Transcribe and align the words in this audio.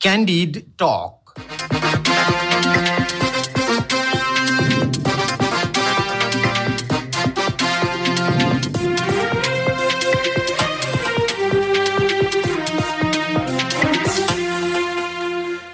Candid 0.00 0.78
Talk. 0.78 1.36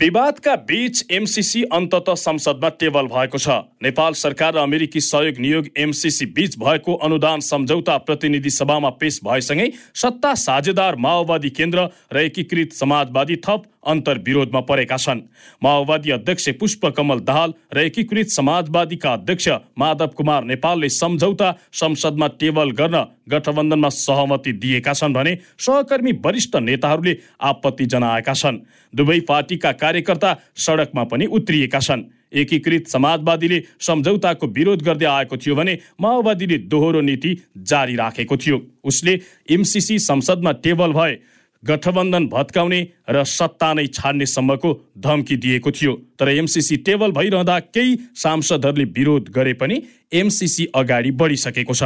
विवादका 0.00 0.54
बीच 0.64 1.02
MCC 1.12 1.62
अन्तत 1.72 2.04
संसदमा 2.10 2.68
टेबल 2.80 3.06
भएको 3.06 3.38
छ। 3.38 3.56
नेपाल 3.84 4.12
सरकार 4.16 4.54
र 4.54 4.58
अमेरिकी 4.58 5.00
सहयोग 5.00 5.38
नियोग 5.38 5.66
एमसिसी 5.76 6.26
बीच 6.32 6.56
भएको 6.56 6.94
अनुदान 7.04 7.40
सम्झौता 7.44 7.96
प्रतिनिधि 8.08 8.50
सभामा 8.50 8.90
पेश 8.96 9.20
भएसँगै 9.24 9.68
सत्ता 9.94 10.32
साझेदार 10.40 10.96
माओवादी 10.96 11.50
केन्द्र 11.52 11.84
र 12.12 12.16
एकीकृत 12.22 12.72
समाजवादी 12.72 13.36
थप 13.44 13.68
अन्तर्विरोधमा 13.84 14.60
परेका 14.60 14.96
छन्। 14.96 15.20
माओवादी 15.62 16.10
अध्यक्ष 16.10 16.48
पुष्पकमल 16.60 17.20
दाहाल 17.20 17.54
र 17.74 17.78
एकीकृत 17.80 18.28
समाजवादीका 18.28 19.12
अध्यक्ष 19.12 19.48
माधव 19.78 20.06
कुमार 20.16 20.44
नेपालले 20.44 20.88
सम्झौता 20.90 21.50
संसदमा 21.72 22.28
टेबल 22.40 22.70
गर्न 22.72 23.04
गठबन्धनमा 23.28 23.88
सहमति 23.88 24.52
दिएका 24.52 24.92
छन् 24.92 25.14
भने 25.14 25.36
सहकर्मी 25.58 26.12
वरिष्ठ 26.24 26.56
नेताहरूले 26.58 27.16
आपत्ति 27.40 27.86
जनाएका 27.86 28.34
छन्। 28.34 28.58
दुवै 28.92 29.20
पार्टीका 29.20 29.72
कार्यकर्ता 29.74 30.36
सडकमा 30.56 31.04
पनि 31.04 31.26
उत्रिएका 31.28 31.80
छन्। 31.80 32.04
एकीकृत 32.32 32.86
समाजवादीले 32.88 33.62
सम्झौताको 33.80 34.46
विरोध 34.48 34.82
गर्दै 34.82 35.06
आएको 35.06 35.36
थियो 35.36 35.54
भने 35.54 35.78
माओवादीले 36.00 36.58
दोहोरो 36.70 37.00
नीति 37.00 37.36
जारी 37.58 37.96
राखेको 37.96 38.36
थियो। 38.36 38.60
उसले 38.84 39.20
एमसिसी 39.50 39.98
संसदमा 39.98 40.52
टेबल 40.62 40.92
भए। 40.92 41.18
गठबन्धन 41.62 42.26
भत्काउने 42.26 42.80
र 43.10 43.24
सत्ता 43.24 43.72
नै 43.74 43.86
छाड्ने 43.88 44.26
सम्मको 44.26 44.70
धम्की 44.98 45.36
दिएको 45.36 45.70
थियो। 45.70 45.92
तर 46.18 46.28
एमसिसी 46.30 46.76
टेबल 46.86 47.10
भइरहँदा 47.12 47.58
केही 47.68 47.96
सांसदहरूले 48.16 48.84
विरोध 48.96 49.28
गरे 49.28 49.52
पनि 49.60 49.76
एमसिसी 50.12 50.66
अगाडि 50.74 51.10
बढिसकेको 51.12 51.74
छ। 51.74 51.82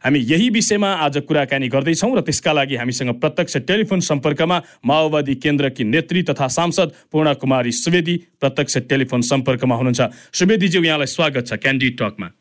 हामी 0.00 0.18
यही 0.20 0.48
विषयमा 0.50 0.90
आज 1.04 1.18
कुराकानी 1.28 1.68
गर्दैछौँ 1.68 2.16
र 2.16 2.20
त्यसका 2.20 2.52
लागि 2.52 2.76
हामीसँग 2.76 3.12
प्रत्यक्ष 3.20 3.56
टेलिफोन 3.68 4.00
सम्पर्कमा 4.00 4.60
माओवादी 4.86 5.34
केन्द्रकी 5.34 5.84
नेत्री 5.84 6.22
तथा 6.22 6.48
सांसद 6.48 6.88
पूर्ण 7.12 7.34
कुमारी 7.36 7.72
सुवेदी 7.74 8.16
प्रत्यक्ष 8.40 8.76
टेलिफोन 8.88 9.20
सम्पर्कमा 9.22 9.74
हुनुहुन्छ। 9.76 10.00
सुवेदीज्यू 10.32 10.82
यहाँलाई 10.82 11.06
स्वागत 11.06 11.46
छ 11.46 11.60
क्यान्डी 11.60 11.90
टकमा। 12.00 12.37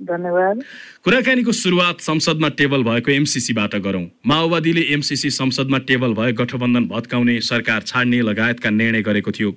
धन्यवाद। 0.00 0.62
कुराकानीको 1.04 1.52
सुरुवात 1.52 2.00
संसदमा 2.00 2.48
टेबल 2.48 2.82
भएको 2.82 3.10
एमसिसीबाट 3.12 3.74
गरौँ। 3.76 4.06
माओवादीले 4.26 4.80
एमसिसी 4.94 5.30
संसदमा 5.30 5.78
टेबल 5.78 6.14
भए 6.14 6.32
गठबन्धन 6.32 6.84
भत्काउने 6.88 7.40
सरकार 7.40 7.80
छाड्ने 7.82 8.20
लगायतका 8.20 8.70
निर्णय 8.70 9.02
गरेको 9.02 9.30
थियो। 9.30 9.50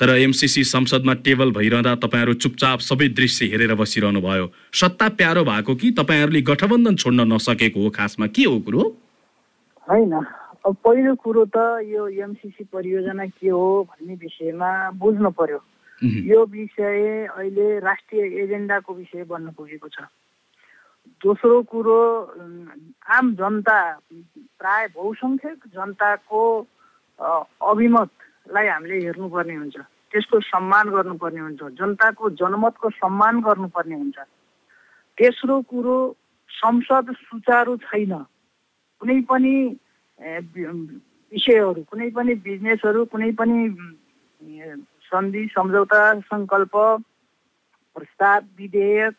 तर 0.00 0.16
एमसिसी 0.16 0.64
संसदमा 0.64 1.14
टेबल 1.14 1.50
भइरहँदा 1.50 1.94
तपाईँहरू 1.94 2.34
चुपचाप 2.34 2.78
सबै 2.80 3.08
दृश्य 3.08 3.46
हेरेर 3.46 3.74
बसिरहनु 3.74 4.20
भयो। 4.20 4.52
सत्ता 4.72 5.08
प्यारो 5.08 5.44
भएको 5.44 5.74
कि 5.74 5.90
तपाईँहरूले 5.90 6.40
गठबन्धन 6.42 6.96
छोड्न 6.96 7.32
नसकेको 7.32 7.80
हो? 7.82 7.90
खासमा 7.90 8.26
के 8.26 8.44
हो 8.44 8.58
कुरो? 8.60 8.82
होइन। 9.88 10.12
अब 10.62 10.76
पहिलो 10.84 11.14
कुरो 11.14 11.44
त 11.44 11.84
यो 11.84 12.08
एमसिसी 12.08 12.64
परियोजना 12.64 13.26
के 13.26 13.48
हो 13.48 13.66
भन्ने 13.90 14.14
विषयमा 14.14 14.90
बुझ्नु 14.94 15.30
पर्यो। 15.30 15.58
यो 16.02 16.44
विषय 16.50 17.26
अहिले 17.30 17.78
राष्ट्रिय 17.78 18.22
एजेन्डाको 18.42 18.94
विषय 18.94 19.24
बन्न 19.24 19.50
पुगेको 19.54 19.88
छ। 19.88 20.02
दोस्रो 21.22 21.62
कुरो 21.70 21.98
आम 23.06 23.34
जनता 23.38 23.78
प्राय 24.58 24.86
बहुसङ्ख्यक 24.96 25.58
जनताको 25.70 26.42
अभिमतलाई 27.70 28.66
हामीले 28.66 28.96
हेर्नुपर्ने 29.06 29.54
हुन्छ। 29.54 29.76
त्यसको 30.10 30.40
सम्मान 30.42 30.90
गर्नुपर्ने 30.90 31.40
हुन्छ। 31.40 31.62
जनताको 31.78 32.30
जनमतको 32.34 32.90
सम्मान 32.98 33.40
गर्नुपर्ने 33.46 33.94
हुन्छ। 33.94 34.18
तेस्रो 35.18 35.60
कुरो 35.70 35.96
संसद 36.50 37.14
सुचारू 37.14 37.76
छैन। 37.86 38.12
कुनै 39.00 39.20
पनि 39.30 39.54
विषयहरू 40.18 41.82
कुनै 41.90 42.10
पनि 42.10 42.34
बिजनेसहरू 42.42 43.04
कुनै 43.06 43.30
पनि 43.38 43.58
सन्धि 45.12 45.44
सम्झौता 45.52 46.02
सङ्कल्प 46.20 46.76
प्रस्ताव 47.96 48.40
विधेयक 48.58 49.14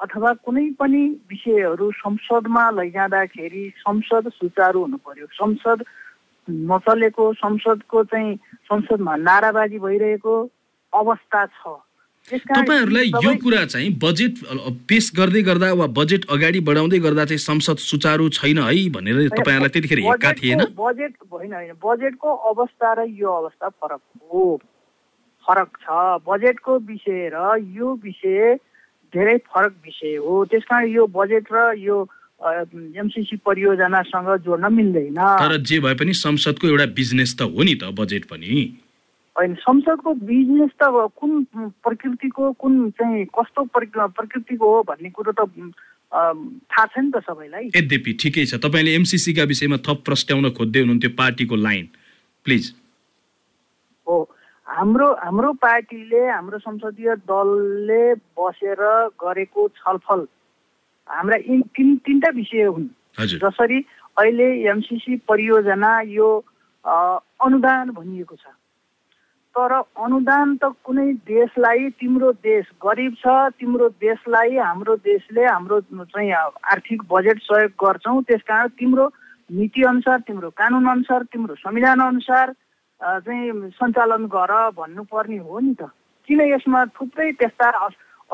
अथवा 0.00 0.32
कुनै 0.44 0.64
पनि 0.80 1.02
विषयहरू 1.30 1.90
संसदमा 2.02 2.64
लैजाँदाखेरि 2.70 3.64
संसद 3.78 4.28
सुचारू 4.34 4.80
हुनु 4.80 4.96
पर्यो। 5.06 5.26
संसद 5.32 5.84
नचलेको 6.48 7.32
संसदको 7.34 8.04
चाहिँ 8.12 8.36
संसदमा 8.68 9.16
नाराबाजी 9.16 9.78
भइरहेको 9.78 10.34
अवस्था 10.92 11.46
छ। 11.46 11.80
तपाईँहरूलाई 12.28 13.08
यो 13.24 13.32
कुरा 13.38 13.64
चाहिँ 13.72 13.90
बजेट 14.02 14.38
पेस 14.90 15.10
गर्दै 15.16 15.42
गर्दा 15.48 15.72
वा 15.80 15.86
बजेट 15.96 16.24
अगाडि 16.26 16.60
बढाउँदै 16.68 16.98
गर्दा 16.98 17.24
चाहिँ 17.24 17.38
संसद 17.40 17.78
सुचारू 17.80 18.28
छैन 18.34 18.58
है 18.58 18.88
भनेर 18.90 19.28
तपाईँहरूलाई 19.30 19.70
त्यतिखेर 19.70 20.00
हेर्का 20.06 20.32
थिएन? 20.42 20.62
बजेट 20.76 21.12
होइन 21.32 21.52
होइन 21.54 21.72
बजेटको 21.78 22.28
अवस्था 22.50 22.92
र 22.92 23.06
यो 23.14 23.30
अवस्था 23.32 23.68
फरक 23.68 24.00
हो। 24.32 24.42
फरक 25.46 25.70
छ। 25.82 25.86
बजेटको 26.26 26.78
विषय 26.90 27.30
र 27.34 27.56
यो 27.72 27.94
विषय 28.02 28.54
धेरै 29.14 29.36
फरक 29.46 29.74
विषय 29.84 30.14
हो। 30.18 30.44
त्यस 30.50 30.64
कारण 30.66 30.88
यो 30.90 31.06
बजेट 31.06 31.46
र 31.52 31.72
यो 31.78 31.96
एमसिसी 33.00 33.36
परियोजनासँग 33.46 34.28
जोड्न 34.44 34.72
मिल्दैन। 34.74 35.20
तर 35.40 35.56
जे 35.62 35.78
भए 35.80 35.94
पनि 35.94 36.12
संसदको 36.12 36.68
एउटा 36.68 36.86
बिजनेस 36.92 37.36
त 37.38 37.48
हो 37.48 37.62
नि 37.62 37.74
त 37.80 37.94
बजेट 37.94 38.24
पनि। 38.28 38.52
होइन 39.36 39.54
संसदको 39.62 40.14
बिजनेस 40.26 40.70
त 40.82 40.84
कुन 41.16 41.44
प्रकृतिको 41.84 42.52
कुन 42.60 42.90
चाहिँ 42.90 43.24
कस्तो 43.32 43.64
प्रकृतिको 43.72 44.66
हो 44.66 44.82
भन्ने 44.82 45.10
कुरो 45.10 45.32
त 45.32 45.48
थाहा 46.06 46.84
छ 46.86 46.98
नि 46.98 47.10
त 47.10 47.22
सबैलाई। 47.24 47.70
यद्यपि 47.76 48.12
ठिकै 48.20 48.44
छ। 48.46 48.60
तपाईँले 48.60 48.94
एमसिसीका 48.94 49.44
विषयमा 49.44 49.78
थप 49.86 50.02
प्रस्ट्याउन 50.04 50.50
खोज्दै 50.50 50.80
हुनुहुन्थ्यो 50.80 51.10
पार्टीको 51.16 51.56
लाइन। 51.56 51.86
प्लिज। 52.46 52.64
हो। 54.06 54.16
हाम्रो 54.76 55.06
हाम्रो 55.24 55.52
पार्टीले 55.56 56.22
हाम्रो 56.28 56.58
संसदीय 56.58 57.14
दलले 57.24 58.02
बसेर 58.36 58.80
गरेको 59.16 59.68
छलफल 59.76 60.26
हाम्रा 61.08 61.36
यी 61.36 61.60
तिन 61.72 61.96
तिनवटा 62.04 62.30
विषय 62.36 62.64
हुन्। 62.64 62.88
जसरी 63.40 63.78
अहिले 64.20 64.48
एमसिसी 64.68 65.16
परियोजना 65.28 65.92
यो 66.12 66.28
अनुदान 66.84 67.90
भनिएको 67.90 68.36
छ। 68.36 68.52
तर 69.56 69.72
अनुदान 70.04 70.56
त 70.60 70.68
कुनै 70.84 71.08
देशलाई 71.24 71.88
तिम्रो 71.96 72.32
देश 72.44 72.68
गरिब 72.84 73.14
छ 73.16 73.56
तिम्रो 73.56 73.88
देशलाई 73.96 74.56
हाम्रो 74.60 74.96
देशले 75.08 75.44
हाम्रो 75.46 75.80
चाहिँ 75.80 76.32
आर्थिक 76.32 77.02
बजेट 77.08 77.38
सहयोग 77.42 77.72
गर्छौँ 77.80 78.22
त्यस 78.28 78.42
कारण 78.44 78.68
तिम्रो 78.76 79.08
नीति 79.50 79.82
अनुसार 79.88 80.20
तिम्रो 80.28 80.50
कानुन 80.52 80.86
अनुसार 80.90 81.22
तिम्रो 81.32 81.54
संविधान 81.64 82.00
अनुसार 82.02 82.54
चाहिँ 83.00 83.70
सञ्चालन 83.76 84.26
गर 84.26 84.52
भन्नुपर्ने 84.76 85.38
हो 85.38 85.58
नि 85.60 85.74
त। 85.74 85.90
किन 86.28 86.40
यसमा 86.40 86.84
थुप्रै 86.96 87.30
त्यस्ता 87.38 87.68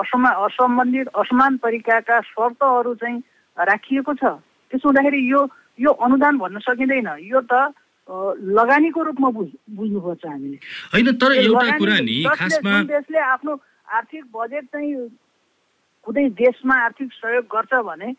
असमा 0.01 0.31
असम्बन्धित 0.47 1.09
असमान 1.15 1.57
तरिकाका 1.63 2.21
शर्तहरू 2.25 2.95
चाहिँ 2.95 3.19
राखिएको 3.59 4.13
छ। 4.15 4.25
त्यसो 4.71 4.89
हुँदाखेरि 4.89 5.21
यो 5.31 5.41
यो 5.79 5.91
अनुदान 5.93 6.39
भन्न 6.39 6.59
सकिँदैन। 6.65 7.09
यो 7.21 7.41
त 7.51 7.75
लगानीको 8.09 9.03
रूपमा 9.03 9.29
बुझ 9.31 9.49
बुझ्नुपर्छ 9.77 10.27
हामीले। 10.27 10.59
होइन 10.93 11.09
तर 11.21 11.33
एउटा 11.33 11.77
कुरा 11.79 11.99
नि 12.01 12.17
खासमा 12.25 12.83
देशले 12.89 13.19
आफ्नो 13.19 13.53
आर्थिक 13.93 14.25
बजेट 14.33 14.65
चाहिँ 14.73 14.95
कुनै 16.07 16.29
देशमा 16.35 16.75
आर्थिक 16.85 17.09
सहयोग 17.13 17.45
गर्छ 17.47 17.73
भने 17.85 18.13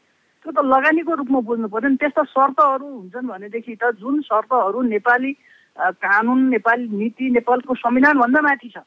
त्यो 0.46 0.52
त 0.52 0.60
लगानीको 0.66 1.14
रूपमा 1.20 1.40
बुझ्नु 1.40 1.68
पर्यो 1.68 1.90
नि 1.90 1.98
त्यस्ता 2.00 2.24
शर्तहरू 2.32 2.88
हुन्छन् 2.88 3.28
भनेदेखि 3.28 3.76
त 3.76 3.92
जुन 4.00 4.22
शर्तहरू 4.22 4.82
नेपाली 4.94 5.32
कानुन 5.78 6.50
नेपाली 6.50 6.88
नीति 6.98 7.30
नेपालको 7.30 7.76
संविधान 7.76 8.18
भन्दा 8.18 8.42
माथि 8.42 8.70
छ। 8.70 8.86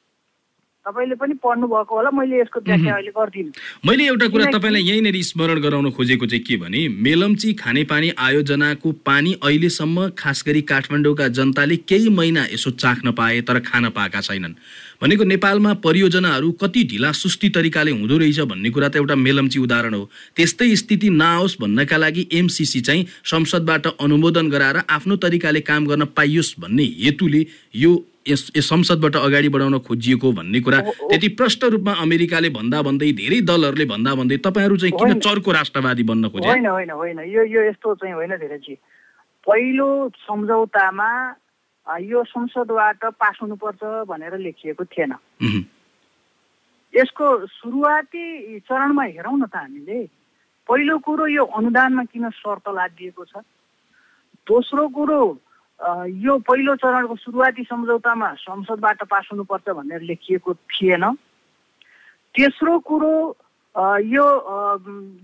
तपाईँले 0.86 1.14
पनि 1.18 1.34
पढ्नु 1.42 1.66
भएको 1.66 1.94
होला 1.96 2.10
मैले 2.14 2.40
यसको 2.40 2.60
व्याख्या 2.62 2.94
अहिले 2.94 3.10
गर्दिनँ। 3.10 3.52
मैले 3.86 4.06
एउटा 4.06 4.26
कुरा 4.30 4.44
तपाईँलाई 4.54 4.82
यहीँनिर 4.82 5.18
स्मरण 5.26 5.58
गराउन 5.58 5.90
खोजेको 5.90 6.26
चाहिँ 6.26 6.44
के 6.46 6.56
भने 6.62 6.86
मेलम्ची 7.02 7.52
खानेपानी 7.58 8.10
आयोजनाको 8.14 8.92
पानी 9.02 9.32
अहिलेसम्म 9.42 10.08
खास 10.14 10.44
गरी 10.46 10.62
काठमाडौँका 10.62 11.26
जनताले 11.28 11.76
केही 11.90 12.08
महिना 12.08 12.46
यसो 12.54 12.70
चाख्न 12.78 13.10
पाए 13.18 13.40
तर 13.42 13.58
खान 13.66 13.90
पाएका 13.90 14.20
छैनन्। 14.20 14.54
भनेको 15.02 15.25
नेपालमा 15.25 15.72
परियोजनाहरू 15.84 16.50
कति 16.52 16.82
ढिला 16.84 17.12
सुस्ती 17.14 17.48
तरिकाले 17.50 17.90
हुँदो 17.93 18.19
रहेछ 18.19 18.40
भन्ने 18.48 18.70
कुरा 18.70 18.88
त 18.88 18.96
एउटा 18.96 19.14
मेलम्ची 19.16 19.58
उदाहरण 19.58 19.94
हो। 19.94 20.08
त्यस्तै 20.37 20.75
स्थिति 20.76 21.10
नआओस् 21.12 21.60
भन्नका 21.60 21.96
लागि 21.96 22.28
एमसिसी 22.32 22.81
चाहिँ 22.81 23.06
संसदबाट 23.25 23.87
अनुमोदन 24.00 24.50
गराएर 24.50 24.76
आफ्नो 24.90 25.16
तरिकाले 25.19 25.60
काम 25.62 25.87
गर्न 25.87 26.04
पाइयोस् 26.16 26.54
भन्ने 26.60 26.84
हेतुले 27.04 27.46
यो 27.76 27.93
यस 28.28 28.50
संसदबाट 28.58 29.16
अगाडि 29.16 29.48
बढाउन 29.48 29.78
खोजिएको 29.87 30.32
भन्ने 30.32 30.60
कुरा। 30.60 30.81
त्यति 30.81 31.28
प्रष्ट 31.38 31.64
रूपमा 31.64 31.92
अमेरिकाले 32.02 32.49
भन्दा 32.50 32.82
भन्दै 32.82 33.12
धेरै 33.12 33.40
दलहरूले 33.46 33.84
भन्दा 33.87 34.14
भन्दै 34.14 34.37
तपाईँहरू 34.42 34.76
चाहिँ 34.76 34.94
किन 34.99 35.19
चर्को 35.22 35.52
राष्ट्रवादी 35.52 36.02
बन्न 36.02 36.28
खोजे? 36.34 36.49
होइन 36.49 36.66
होइन 36.66 36.90
होइन। 36.90 37.19
यो 37.31 37.42
यो 37.46 37.60
यस्तो 37.70 37.94
चाहिँ 37.94 38.14
होइन 38.14 38.34
धेरैजी 38.34 38.75
पहिलो 39.46 39.88
सम्झौतामा 40.26 41.10
यो 41.86 42.22
संसदबाट 42.24 43.04
पास 43.14 43.38
हुनुपर्छ 43.42 43.82
भनेर 44.10 44.34
लेखिएको 44.38 44.84
थिएन। 44.84 45.12
यसको 46.94 47.26
सुरुवाती 47.46 48.58
चरणमा 48.60 49.04
हेरौँ 49.04 49.38
न 49.38 49.46
त 49.46 49.54
हामीले। 49.54 49.98
पहिलो 50.66 50.98
कुरो 50.98 51.26
यो 51.26 51.44
अनुदानमा 51.46 52.04
किन 52.10 52.30
शर्त 52.30 52.68
लादिएको 52.74 53.24
छ? 53.24 53.38
दोस्रो 54.46 54.88
कुरो 54.90 55.20
यो 56.10 56.38
पहिलो 56.42 56.74
चरणको 56.74 57.14
सुरुवाती 57.16 57.62
सम्झौतामा 57.70 58.28
संसदबाट 58.34 59.02
पास 59.06 59.28
हुनुपर्छ 59.32 59.68
भनेर 59.78 60.00
लेखिएको 60.10 60.54
थिएन। 60.54 61.04
तेस्रो 62.34 62.78
कुरो 62.82 63.14
यो 64.10 64.26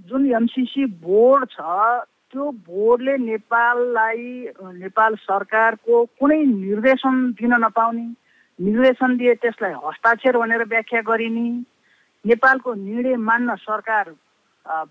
जुन 0.08 0.23
एमसिसी 0.31 0.85
बोर्ड 1.03 1.49
छ 1.50 1.61
त्यो 2.32 2.50
बोर्डले 2.64 3.17
नेपाललाई 3.29 4.25
नेपाल 4.81 5.14
सरकारको 5.20 6.05
कुनै 6.19 6.40
निर्देशन 6.43 7.17
दिन 7.37 7.52
नपाउने 7.61 8.06
निर्देशन 8.58 9.17
दिए 9.17 9.34
त्यसलाई 9.43 9.73
हस्ताक्षर 9.84 10.37
भनेर 10.40 10.64
व्याख्या 10.64 11.00
गरिने 11.05 11.49
नेपालको 12.25 12.75
निर्णय 12.75 13.17
मान्न 13.29 13.55
सरकार 13.61 14.14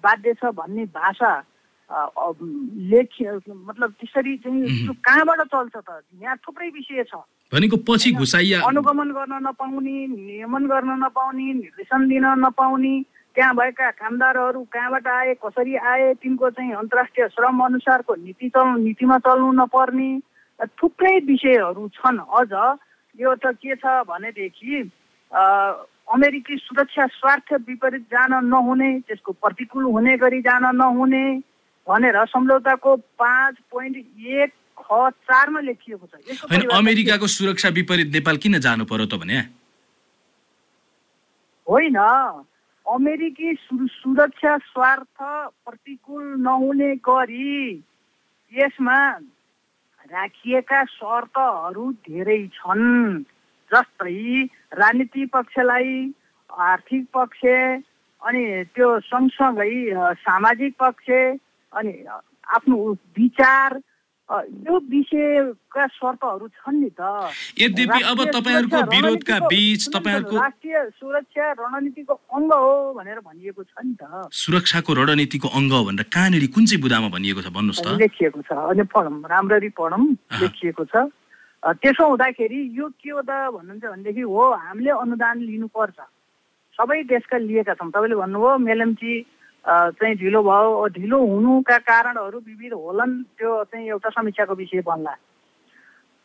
बाध्य 0.05 0.33
छ 0.33 0.53
भन्ने 0.53 0.85
भाषा 0.93 1.31
लेख 2.91 3.09
मतलब 3.49 3.89
त्यसरी 3.99 4.35
चाहिँ 4.37 4.93
कहाँबाट 5.01 5.41
चल्छ 5.41 5.75
त? 5.75 5.89
यहाँ 6.21 6.35
थुप्रै 6.37 6.69
विषय 6.69 7.03
छ। 7.03 7.25
भनेको 7.51 7.77
पछि 7.83 8.11
घुसाइया 8.15 8.61
अनुगमन 8.63 9.09
गर्न 9.11 9.33
नपाउने 9.47 9.95
नियमन 10.07 10.63
गर्न 10.67 10.91
नपाउने 11.03 11.53
निर्देशन 11.53 12.07
दिन 12.07 12.25
नपाउने 12.45 12.93
त्यहाँ 13.35 13.53
भएका 13.55 13.89
कामदारहरू 13.95 14.61
कहाँबाट 14.73 15.07
आए 15.07 15.33
कसरी 15.39 15.75
आए 15.75 16.13
तिनको 16.19 16.49
चाहिँ 16.51 16.71
अन्तर्राष्ट्रिय 16.75 17.27
श्रम 17.31 17.59
अनुसारको 17.65 18.15
नीति 18.15 18.49
चल्नु 18.49 18.77
नीतिमा 18.83 19.17
चल्नु 19.23 19.51
नपर्ने 19.55 20.09
थुप्रै 20.75 21.15
विषयहरू 21.25 21.87
छन्। 21.95 22.19
अझ 22.19 22.51
यो 23.15 23.35
त 23.39 23.55
के 23.55 23.75
छ 23.75 24.03
भनेदेखि 24.03 24.91
अमेरिकी 25.31 26.55
सुरक्षा 26.57 27.05
स्वार्थ 27.07 27.53
विपरीत 27.67 28.03
जान 28.11 28.33
नहुने 28.45 28.91
त्यसको 29.07 29.31
प्रतिकूल 29.31 29.83
हुने 29.95 30.17
गरी 30.17 30.41
जान 30.43 30.75
नहुने 30.75 31.23
भनेर 31.87 32.17
सम्झौताको 32.27 32.95
पाँच 33.15 33.55
पोइन्ट 33.71 33.95
एक 34.27 34.51
ख 34.75 35.09
चारमा 35.23 35.59
लेखिएको 35.61 36.05
छ। 36.05 36.67
अमेरिकाको 36.67 37.27
सुरक्षा 37.27 37.69
विपरीत 37.79 38.11
नेपाल 38.11 38.37
किन 38.43 38.59
जानु 38.59 38.85
पर्यो 38.85 39.05
त 39.07 39.15
भने? 39.15 39.39
होइन। 41.67 41.97
अमेरिकी 42.91 43.53
सुरक्षा 43.55 44.57
स्वार्थ 44.57 45.21
प्रतिकूल 45.65 46.23
नहुने 46.41 46.95
गरी 46.99 47.83
यसमा 48.53 48.97
राखिएका 50.11 50.83
शर्तहरू 50.85 51.91
धेरै 52.07 52.39
छन् 52.47 53.23
जस्तै 53.71 54.43
राजनीति 54.73 55.25
पक्षलाई 55.25 55.93
आर्थिक 56.49 57.05
पक्ष 57.13 57.45
अनि 58.21 58.43
त्यो 58.75 58.89
सँगसँगै 58.99 59.71
सामाजिक 60.19 60.75
पक्ष 60.79 61.09
अनि 61.73 61.93
आफ्नो 62.47 62.77
विचार 63.17 63.79
यो 64.31 64.77
विषयका 64.91 65.85
शर्तहरू 65.91 66.47
छन् 66.47 66.79
नि 66.81 66.89
त। 66.95 67.01
यद्यपि 67.59 67.99
अब 68.11 68.19
तपाईँहरूको 68.31 68.79
विरोधका 68.91 69.37
बीच 69.51 69.81
तपाईँहरूको 69.91 70.35
राष्ट्रिय 70.39 70.77
सुरक्षा 70.99 71.45
रणनीतिको 71.59 72.13
अङ्ग 72.31 72.51
हो 72.53 72.71
भनेर 72.95 73.19
भनिएको 73.19 73.61
छ 73.63 73.75
नि 73.83 73.95
त। 73.99 74.31
सुरक्षाको 74.31 74.91
रणनीतिको 74.93 75.47
अङ्ग 75.51 75.71
हो 75.73 75.83
भनेर 75.83 76.05
कहाँनिर 76.07 76.45
कुन 76.55 76.63
चाहिँ 76.65 76.81
बुदामा 76.81 77.09
भनिएको 77.11 77.41
छ 77.43 77.51
भन्नुहोस् 77.51 77.83
त। 77.83 77.99
लेखिएको 77.99 78.41
छ 78.47 78.51
अनि 78.71 78.83
पढौँ 78.87 79.19
राम्ररी 79.27 79.69
पढौँ 79.75 80.05
लेखिएको 80.39 80.83
छ। 80.87 80.95
त्यसो 81.61 82.03
हुँदाखेरि 82.07 82.59
यो 82.73 82.87
के 82.87 83.09
हो 83.11 83.21
त 83.21 83.31
भन्नुहुन्छ 83.51 83.83
भनेदेखि 83.83 84.23
हो 84.25 84.43
हामीले 84.63 84.91
अनुदान 84.95 85.37
लिनुपर्छ। 85.43 85.99
सबै 86.79 87.03
देशका 87.03 87.37
लिएका 87.37 87.73
छौँ। 87.75 87.91
तपाईँले 87.91 88.15
भन्नुभयो 88.15 88.57
मेलम्ची 88.57 89.13
चाहिँ 89.65 90.15
ढिलो 90.17 90.41
भयो। 90.43 90.87
ढिलो 90.97 91.17
हुनुका 91.25 91.77
कारणहरू 91.89 92.39
विविध 92.39 92.73
होलान्। 92.73 93.13
त्यो 93.37 93.63
चाहिँ 93.69 93.87
एउटा 93.89 94.09
समीक्षाको 94.09 94.53
विषय 94.55 94.81
बन्ला। 94.81 95.13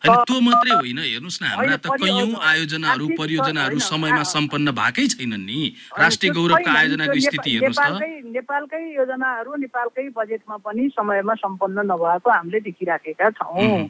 त्यो 0.05 0.41
मात्रै 0.41 0.73
होइन। 0.77 0.99
हेर्नुहोस् 0.99 1.43
न 1.43 1.45
हाम्रा 1.47 1.77
त 1.77 1.87
कैयौँ 2.01 2.33
आयोजनाहरू 2.37 3.07
परियोजनाहरू 3.19 3.79
समयमा 3.81 4.23
सम्पन्न 4.23 4.69
भएकै 4.77 5.07
छैनन् 5.13 5.47
नि। 5.47 5.61
राष्ट्रिय 5.99 6.33
गौरवका 6.33 6.71
आयोजनाको 6.73 7.19
स्थिति 7.27 7.51
हेर्नुहोस् 7.51 7.81
त। 7.81 8.03
नेपालकै 8.37 8.83
योजनाहरू 8.95 9.51
नेपालकै 9.65 10.09
बजेटमा 10.17 10.57
पनि 10.65 10.89
समयमा 10.97 11.35
सम्पन्न 11.35 11.79
नभएको 11.93 12.29
हामीले 12.31 12.61
देखिराखेका 12.61 13.31
छौँ। 13.41 13.89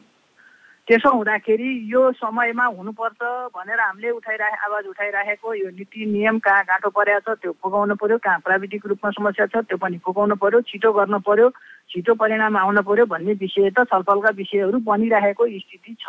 त्यसो 0.89 1.11
हुँदाखेरि 1.11 1.69
यो 1.93 2.01
समयमा 2.15 2.65
हुनुपर्छ 2.79 3.19
भनेर 3.51 3.81
हामीले 3.81 4.11
उठाइराखे 4.11 4.57
आवाज 4.67 4.85
उठाइराखेको। 4.87 5.55
यो 5.55 5.71
नीति 5.75 6.07
नियम 6.07 6.39
कहाँ 6.39 6.63
गाँटो 6.63 6.91
परेको 6.95 7.35
छ 7.35 7.39
त्यो 7.43 7.53
पुगाउनु 7.59 7.95
पर्यो। 7.99 8.19
कहाँ 8.23 8.39
प्राविधिक 8.47 8.87
रूपमा 8.87 9.11
समस्या 9.11 9.47
छ 9.51 9.67
त्यो 9.67 9.79
पनि 9.83 9.99
पुगाउनु 9.99 10.37
पर्यो। 10.39 10.61
छिटो 10.71 10.93
गर्नु 10.95 11.19
पर्यो 11.27 11.51
छिटो 11.91 12.15
परिणाम 12.15 12.57
आउनु 12.57 12.83
पर्यो 12.87 13.07
भन्ने 13.11 13.33
विषय 13.35 13.71
त 13.75 13.83
छलफलका 13.91 14.31
विषयहरू 14.39 14.79
बनिरहेको 14.87 15.45
स्थिति 15.59 15.97
छ। 15.99 16.07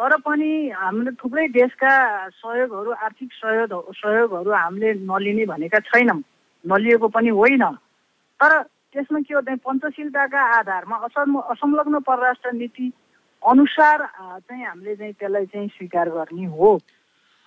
तर 0.00 0.16
पनि 0.24 0.72
हामीले 0.72 1.12
थुप्रै 1.20 1.46
देशका 1.52 1.92
सहयोगहरू 2.40 2.90
आर्थिक 2.96 3.30
सहयोग 3.32 3.92
सहयोगहरू 3.92 4.50
हामीले 4.56 4.92
नलिने 5.04 5.44
भनेका 5.52 5.78
छैनौँ। 5.92 6.20
नलिएको 6.64 7.08
पनि 7.12 7.28
होइन। 7.28 7.64
तर 8.40 8.52
त्यसमा 8.92 9.20
के 9.20 9.34
हो 9.34 9.40
पञ्चशीलताका 9.44 10.40
आधारमा 10.58 10.96
असम 11.06 11.38
असंलग्न 11.52 11.98
परराष्ट्र 12.08 12.52
नीति 12.56 12.92
अनुसार 13.48 13.98
चाहिँ 14.18 14.64
हामीले 14.64 14.96
चाहिँ 14.96 15.12
त्यसलाई 15.12 15.46
चाहिँ 15.46 15.68
स्वीकार 15.68 16.08
गर्ने 16.08 16.46
हो। 16.46 16.80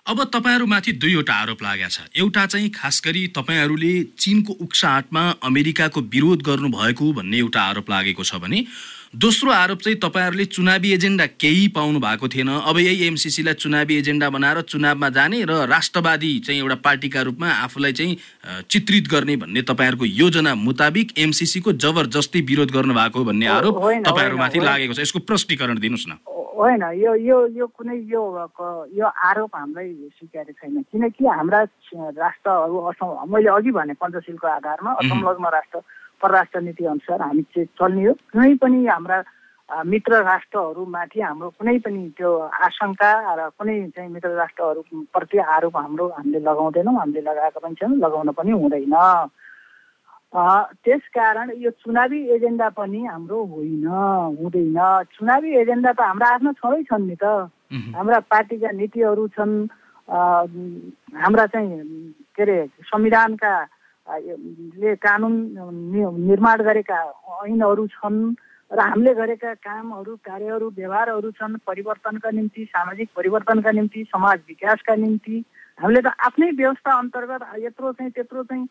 अब 0.06 0.22
तपाईँहरूमाथि 0.24 0.92
दुईवटा 0.92 1.34
आरोप 1.34 1.62
लागेको 1.62 1.88
छ 1.88 2.00
एउटा 2.16 2.46
चाहिँ 2.46 2.70
खास 2.70 3.02
गरी 3.04 3.26
तपाईँहरूले 3.28 3.92
चिनको 4.18 4.52
उक्साहटमा 4.52 5.22
अमेरिकाको 5.42 6.00
विरोध 6.00 6.42
गर्नुभएको 6.42 7.12
भन्ने 7.12 7.38
एउटा 7.38 7.62
आरोप 7.62 7.90
लागेको 7.90 8.22
छ 8.22 8.34
भने 8.36 8.60
दोस्रो 9.16 9.50
आरोप 9.50 9.78
चाहिँ 9.80 9.98
तपाईँहरूले 9.98 10.44
चुनावी 10.44 10.92
एजेन्डा 10.92 11.26
केही 11.40 11.68
पाउनु 11.72 12.00
भएको 12.00 12.28
थिएन। 12.28 12.48
अब 12.68 12.78
यही 12.78 13.06
एमसिसीलाई 13.06 13.54
चुनावी 13.54 13.96
एजेन्डा 13.96 14.28
बनाएर 14.28 14.60
चुनावमा 14.68 15.08
जाने 15.08 15.40
र 15.48 15.64
राष्ट्रवादी 15.72 16.32
चाहिँ 16.44 16.60
एउटा 16.60 16.76
पार्टीका 16.84 17.20
रूपमा 17.24 17.48
आफूलाई 17.64 17.92
चाहिँ 17.96 18.16
चित्रित 18.68 19.08
गर्ने 19.08 19.36
भन्ने 19.40 19.62
तपाईँहरूको 19.64 20.04
योजना 20.04 20.54
मुताबिक 20.54 21.16
एमसिसीको 21.16 21.72
जबरजस्ती 21.80 22.40
विरोध 22.44 22.70
गर्नुभएको 22.76 23.24
भन्ने 23.24 23.46
आरोप 23.56 23.80
तपाईँहरूमाथि 24.04 24.60
लागेको 24.60 24.92
छ। 24.92 25.00
यसको 25.00 25.24
प्रष्टीकरण 25.24 25.80
दिनुहोस् 25.80 26.08
न। 26.12 26.20
होइन 26.60 26.82
यो 27.00 27.14
यो 27.16 27.38
यो 27.56 27.66
कुनै 27.72 27.96
यो 28.12 28.20
यो 29.00 29.06
आरोप 29.08 29.52
हामीलाई 29.56 30.12
स्वीकार्य 30.12 30.52
छैन। 30.52 30.82
किनकि 30.92 31.24
हाम्रा 31.24 31.60
राष्ट्रहरू 32.20 32.76
असम 32.92 33.32
मैले 33.32 33.48
अघि 33.48 33.70
भने 33.72 33.94
पञ्चशीलको 33.96 34.46
आधारमा 34.60 34.92
असंलग्न 35.00 35.46
राष्ट्र 35.56 35.80
परराष्ट्र 36.22 36.60
नीति 36.60 36.84
अनुसार 36.84 37.20
हामी 37.22 37.42
चाहिँ 37.42 37.66
चल्ने 37.78 38.04
हो। 38.06 38.12
कुनै 38.32 38.54
पनि 38.62 38.86
हाम्रा 38.86 39.18
मित्र 39.84 40.22
राष्ट्रहरूमाथि 40.22 41.20
हाम्रो 41.20 41.48
कुनै 41.58 41.78
पनि 41.82 42.02
त्यो 42.16 42.30
आशंका 42.66 43.10
र 43.34 43.48
कुनै 43.58 43.76
चाहिँ 43.94 44.10
मित्र 44.10 44.30
राष्ट्रहरूप्रति 44.34 45.38
आरोप 45.38 45.76
हाम्रो 45.76 46.06
हामीले 46.16 46.40
लगाउँदैनौँ 46.40 46.94
हामीले 46.98 47.20
लगाएका 47.20 47.60
पनि 47.60 47.74
छौँ 47.74 47.90
लगाउन 47.98 48.30
पनि 48.38 48.50
हुँदैन। 48.50 48.94
त्यसकारण 50.84 51.50
यो 51.58 51.70
चुनावी 51.82 52.20
एजेन्डा 52.34 52.68
पनि 52.78 53.00
हाम्रो 53.04 53.38
होइन 53.44 53.86
हुँदैन। 54.38 54.78
चुनावी 55.14 55.50
एजेन्डा 55.60 55.92
त 55.92 56.00
हाम्रा 56.00 56.28
आफ्नो 56.34 56.52
छँदै 56.62 56.82
छन् 56.86 57.06
नि 57.10 57.16
त। 57.18 57.50
हाम्रा 57.96 58.18
पार्टीका 58.30 58.70
नीतिहरू 58.70 59.26
छन् 59.34 59.54
हाम्रा 60.06 61.46
चाहिँ 61.50 61.70
के 62.36 62.42
अरे 62.42 62.58
संविधानका 62.86 63.52
ले 64.06 64.94
कानुन 64.96 65.34
निर्माण 66.26 66.62
गरेका 66.62 66.98
ऐनहरू 67.44 67.86
छन् 67.86 68.34
र 68.70 68.78
हामीले 68.80 69.14
गरेका 69.14 69.52
कामहरू 69.62 70.14
कार्यहरू 70.22 70.66
व्यवहारहरू 70.76 71.30
छन् 71.30 71.56
परिवर्तनका 71.66 72.30
निम्ति 72.30 72.64
सामाजिक 72.70 73.08
परिवर्तनका 73.16 73.70
निम्ति 73.70 74.04
समाज 74.10 74.38
विकासका 74.48 74.94
निम्ति। 74.94 75.44
हामीले 75.78 76.00
त 76.02 76.08
आफ्नै 76.18 76.50
व्यवस्था 76.50 76.90
अन्तर्गत 76.98 77.42
यत्रो 77.62 77.92
चाहिँ 77.92 78.10
त्यत्रो 78.10 78.42
चाहिँ 78.42 78.66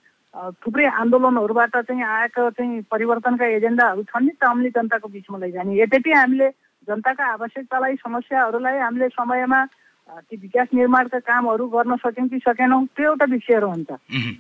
थुप्रै 0.64 0.86
आन्दोलनहरूबाट 1.04 1.76
चाहिँ 1.88 2.04
आएको 2.04 2.50
चाहिँ 2.52 2.82
परिवर्तनका 2.92 3.46
एजेन्डाहरू 3.56 4.04
छन् 4.04 4.26
नि 4.26 4.32
त 4.36 4.44
आउने 4.44 4.70
जनताको 4.72 5.08
बिचमा 5.08 5.38
लैजाने। 5.38 5.80
यद्यपि 5.80 6.12
हामीले 6.12 6.50
जनताका 6.88 7.26
आवश्यकतालाई 7.36 7.96
समस्याहरूलाई 8.04 8.78
हामीले 8.80 9.08
समयमा 9.16 9.60
ती 10.10 10.36
विकास 10.38 10.68
निर्माणका 10.74 11.20
कामहरू 11.20 11.66
गर्न 11.68 11.96
सक्यौँ 11.98 12.28
कि 12.30 12.38
सकेनौँ 12.40 12.86
त्यो 12.96 13.10
एउटा 13.10 13.26
विषय 13.32 13.60
रहन्छ 13.60 13.92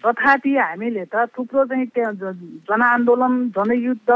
तथापि 0.06 0.56
हामीले 0.56 1.06
त 1.10 1.26
थुप्रो 1.38 1.66
चाहिँ 1.66 1.86
जनआन्दोलन 2.70 3.34
जनयुद्ध 3.58 4.12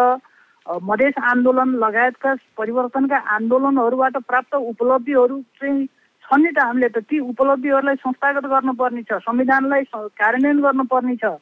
मधेस 0.83 1.13
आन्दोलन 1.17 1.69
लगायतका 1.81 2.33
परिवर्तनका 2.57 3.17
आन्दोलनहरूबाट 3.35 4.17
प्राप्त 4.29 4.55
उपलब्धिहरू 4.55 5.41
चाहिँ 5.57 5.85
छन् 6.23 6.43
नि 6.45 6.51
त 6.53 6.59
हामीले 6.61 6.89
त। 6.93 7.01
ती 7.09 7.19
उपलब्धिहरूलाई 7.33 7.95
संस्थागत 8.05 8.45
गर्नुपर्ने 8.45 9.01
छ 9.09 9.17
संविधानलाई 9.25 9.83
कार्यान्वयन 10.21 10.61
गर्नुपर्ने 10.61 11.15
छ। 11.17 11.33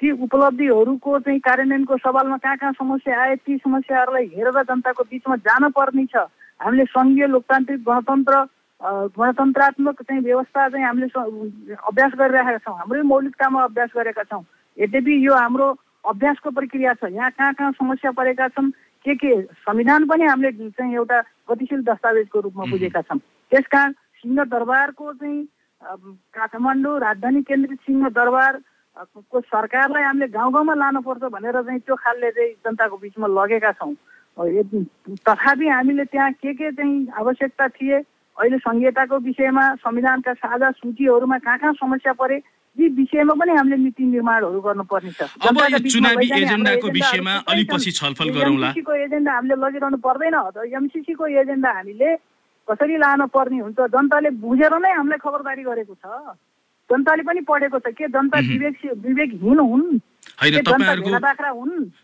ती 0.00 0.10
उपलब्धिहरूको 0.24 1.18
चाहिँ 1.20 1.40
कार्यान्वयनको 1.44 1.96
सवालमा 2.00 2.36
कहाँ 2.40 2.56
कहाँ 2.56 2.72
समस्या 2.80 3.20
आए 3.20 3.36
ती 3.44 3.56
समस्याहरूलाई 3.60 4.26
हेरेर 4.32 4.62
जनताको 4.64 5.04
बिचमा 5.04 5.36
जानुपर्ने 5.44 6.04
छ। 6.08 6.24
हामीले 6.60 6.84
सङ्घीय 6.88 7.26
लोकतान्त्रिक 7.36 7.80
गणतन्त्र 7.84 8.34
गणतन्त्रात्मक 8.80 10.02
चाहिँ 10.02 10.22
व्यवस्था 10.22 10.68
चाहिँ 10.68 10.84
हामीले 10.84 11.74
अभ्यास 11.74 12.12
गरिरहेका 12.18 12.58
छौँ। 12.64 12.76
हाम्रै 12.78 13.02
मौलिकतामा 13.02 13.62
अभ्यास 13.64 13.90
गरेका 13.96 14.22
छौँ। 14.24 14.44
यद्यपि 14.78 15.14
यो 15.26 15.34
हाम्रो 15.34 15.68
अभ्यासको 16.08 16.50
प्रक्रिया 16.50 16.94
छ 16.96 17.12
यहाँ 17.12 17.30
कहाँ 17.30 17.52
कहाँ 17.54 17.72
समस्या 17.76 18.10
परेका 18.16 18.48
छन् 18.56 18.70
के 19.04 19.14
के 19.20 19.32
संविधान 19.68 20.06
पनि 20.08 20.24
हामीले 20.24 20.70
चाहिँ 20.72 20.94
एउटा 20.94 21.20
गतिशील 21.50 21.82
दस्तावेजको 21.84 22.40
रूपमा 22.40 22.64
बुझेका 22.70 23.00
छौँ। 23.04 23.18
त्यस 23.52 23.66
कारण 23.68 23.92
सिंह 23.92 24.44
दरबारको 24.44 25.12
चाहिँ 25.12 25.44
काठमाडौँ 26.32 26.98
राजधानी 27.00 27.40
केन्द्रित 27.44 27.78
सिंह 27.84 28.08
दरबार 28.08 28.60
को 28.96 29.40
सरकारलाई 29.40 30.02
हामीले 30.02 30.28
गाउँ 30.28 30.52
गाउँमा 30.52 30.74
लानुपर्छ 30.74 31.22
भनेर 31.32 31.60
चाहिँ 31.60 31.80
त्यो 31.80 31.96
खालले 31.96 32.30
चाहिँ 32.30 32.52
जनताको 32.64 32.96
बिचमा 32.96 33.26
लगेका 33.28 33.72
छौँ। 33.76 33.94
तथापि 35.20 35.68
हामीले 35.68 36.04
त्यहाँ 36.04 36.32
के 36.32 36.52
के 36.54 36.70
चाहिँ 36.72 37.06
आवश्यकता 37.18 37.68
थिए 37.68 38.00
अहिले 38.40 38.58
संहिताको 38.58 39.16
विषयमा 39.20 39.64
संविधानका 39.84 40.32
साझा 40.32 40.70
सूचीहरूमा 40.80 41.38
कहाँ 41.44 41.58
कहाँ 41.58 41.72
समस्या 41.76 42.12
परे 42.16 42.36
यी 42.78 42.88
विषयमा 42.96 43.34
पनि 43.36 43.52
हामीले 43.52 43.76
नीति 43.76 44.04
निर्माणहरू 44.16 44.60
गर्नुपर्ने 44.64 45.12
छ। 45.12 45.28
एजेन्डाको 46.40 46.88
विषयमा 46.88 47.34
पछि 47.44 47.90
छलफल 47.92 48.28
गरौँला। 48.32 48.68
एजेन्डा 48.78 49.32
हामीले 49.32 49.56
लगिरहनु 49.60 49.98
पर्दैन। 50.00 50.34
एमसिसीको 50.72 51.26
एजेन्डा 51.26 51.70
हामीले 51.76 52.08
कसरी 52.68 52.96
लानु 52.96 53.26
पर्ने 53.34 53.58
हुन्छ? 53.60 53.78
जनताले 53.90 54.30
बुझेर 54.40 54.72
नै 54.78 54.90
हामीलाई 54.96 55.20
खबरदारी 55.20 55.62
गरेको 55.66 55.94
छ। 56.00 56.04
जनताले 56.90 57.22
पनि 57.28 57.40
पढेको 57.44 57.78
छ। 57.78 57.86
के 57.92 58.06
जनता 58.08 58.38
विवेक 58.40 58.76
विवेकहीन 59.04 59.58
हुन्? 59.60 60.00
होइन 60.40 60.62
तपाईँहरूको 60.62 61.10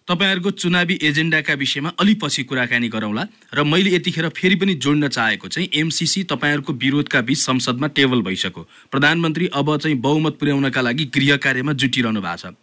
तपाईँहरूको 0.08 0.50
चुनावी 0.52 0.98
एजेन्डाका 1.02 1.54
विषयमा 1.54 1.90
अलिक 2.00 2.20
पछि 2.22 2.42
कुराकानी 2.44 2.88
गरौँला 2.88 3.22
र 3.54 3.62
मैले 3.64 3.90
यतिखेर 3.90 4.28
फेरि 4.36 4.56
पनि 4.60 4.74
जोड्न 4.76 5.08
चाहेको 5.08 5.48
चाहिँ 5.48 5.68
एमसिसी 5.74 6.22
तपाईँहरूको 6.32 6.72
विरोधका 6.74 7.20
बिच 7.22 7.38
संसदमा 7.38 7.86
टेबल 7.96 8.20
भइसक्यो। 8.22 8.62
प्रधानमन्त्री 8.92 9.46
अब 9.56 9.76
चाहिँ 9.76 9.96
बहुमत 9.98 10.36
पुर्याउनका 10.36 10.80
लागि 10.80 11.04
गृह 11.16 11.36
कार्यमा 11.40 11.72
जुटिरहनु 11.74 12.20
भएको 12.20 12.36
छ। 12.36 12.54